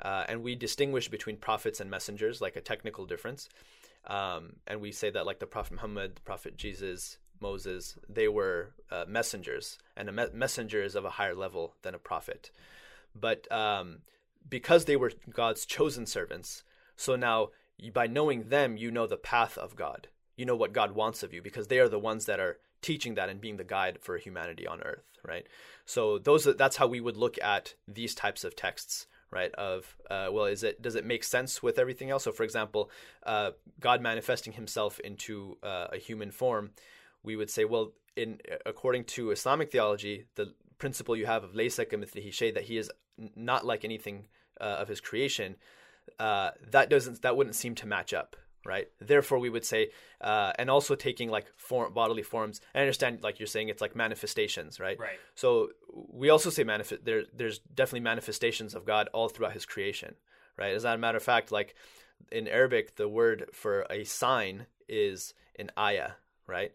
[0.00, 3.50] uh, and we distinguish between prophets and messengers, like a technical difference.
[4.06, 8.72] Um, and we say that, like the Prophet Muhammad, the Prophet Jesus, Moses, they were
[8.90, 12.50] uh, messengers, and a me- messenger is of a higher level than a prophet.
[13.18, 13.98] But um,
[14.48, 16.62] because they were God's chosen servants,
[16.96, 17.50] so now
[17.92, 20.08] by knowing them, you know the path of God.
[20.36, 23.14] You know what God wants of you because they are the ones that are teaching
[23.14, 25.46] that and being the guide for humanity on earth, right?
[25.84, 29.52] So those that's how we would look at these types of texts, right?
[29.54, 32.24] Of uh, well, is it does it make sense with everything else?
[32.24, 32.90] So, for example,
[33.24, 36.70] uh, God manifesting Himself into uh, a human form,
[37.22, 41.86] we would say, well, in according to Islamic theology, the principle you have of laysa
[41.86, 42.90] kamithlihi shay, that He is
[43.36, 44.26] not like anything
[44.60, 45.56] uh, of His creation,
[46.18, 48.88] uh, that doesn't that wouldn't seem to match up, right?
[49.00, 49.90] Therefore, we would say,
[50.20, 52.60] uh, and also taking like form, bodily forms.
[52.74, 54.98] I understand, like you're saying, it's like manifestations, right?
[54.98, 55.18] Right.
[55.34, 57.04] So we also say manifest.
[57.04, 60.14] There, there's definitely manifestations of God all throughout His creation,
[60.58, 60.74] right?
[60.74, 61.74] As a matter of fact, like
[62.32, 66.12] in Arabic, the word for a sign is an ayah,
[66.46, 66.72] right?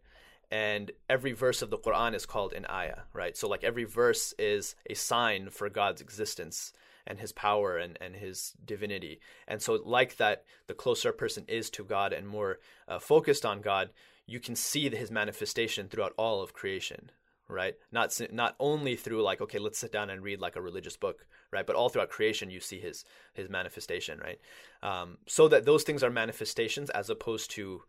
[0.52, 3.36] And every verse of the Quran is called an ayah, right?
[3.36, 6.74] So like every verse is a sign for God's existence
[7.08, 9.20] and his power and, and his divinity.
[9.48, 13.46] And so, like that, the closer a person is to God and more uh, focused
[13.46, 13.90] on God,
[14.26, 17.12] you can see his manifestation throughout all of creation,
[17.48, 17.76] right?
[17.92, 21.28] Not not only through like okay, let's sit down and read like a religious book,
[21.52, 21.66] right?
[21.66, 24.40] But all throughout creation, you see his his manifestation, right?
[24.82, 27.84] Um, so that those things are manifestations as opposed to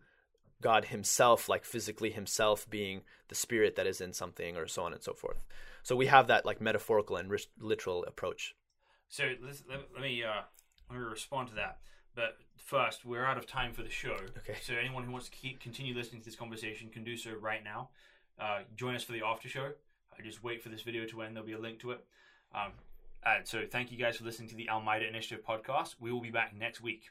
[0.62, 4.92] God Himself, like physically Himself being the spirit that is in something, or so on
[4.92, 5.44] and so forth.
[5.82, 8.54] So we have that like metaphorical and literal approach.
[9.08, 10.42] So let, let me uh,
[10.90, 11.78] let me respond to that.
[12.14, 14.16] But first, we're out of time for the show.
[14.38, 14.58] Okay.
[14.62, 17.62] So anyone who wants to keep continue listening to this conversation can do so right
[17.62, 17.90] now.
[18.40, 19.70] Uh, join us for the after show.
[20.18, 21.36] I just wait for this video to end.
[21.36, 22.04] There'll be a link to it.
[22.54, 22.72] Um,
[23.24, 25.96] and so thank you guys for listening to the Al Maida Initiative podcast.
[26.00, 27.10] We will be back next week.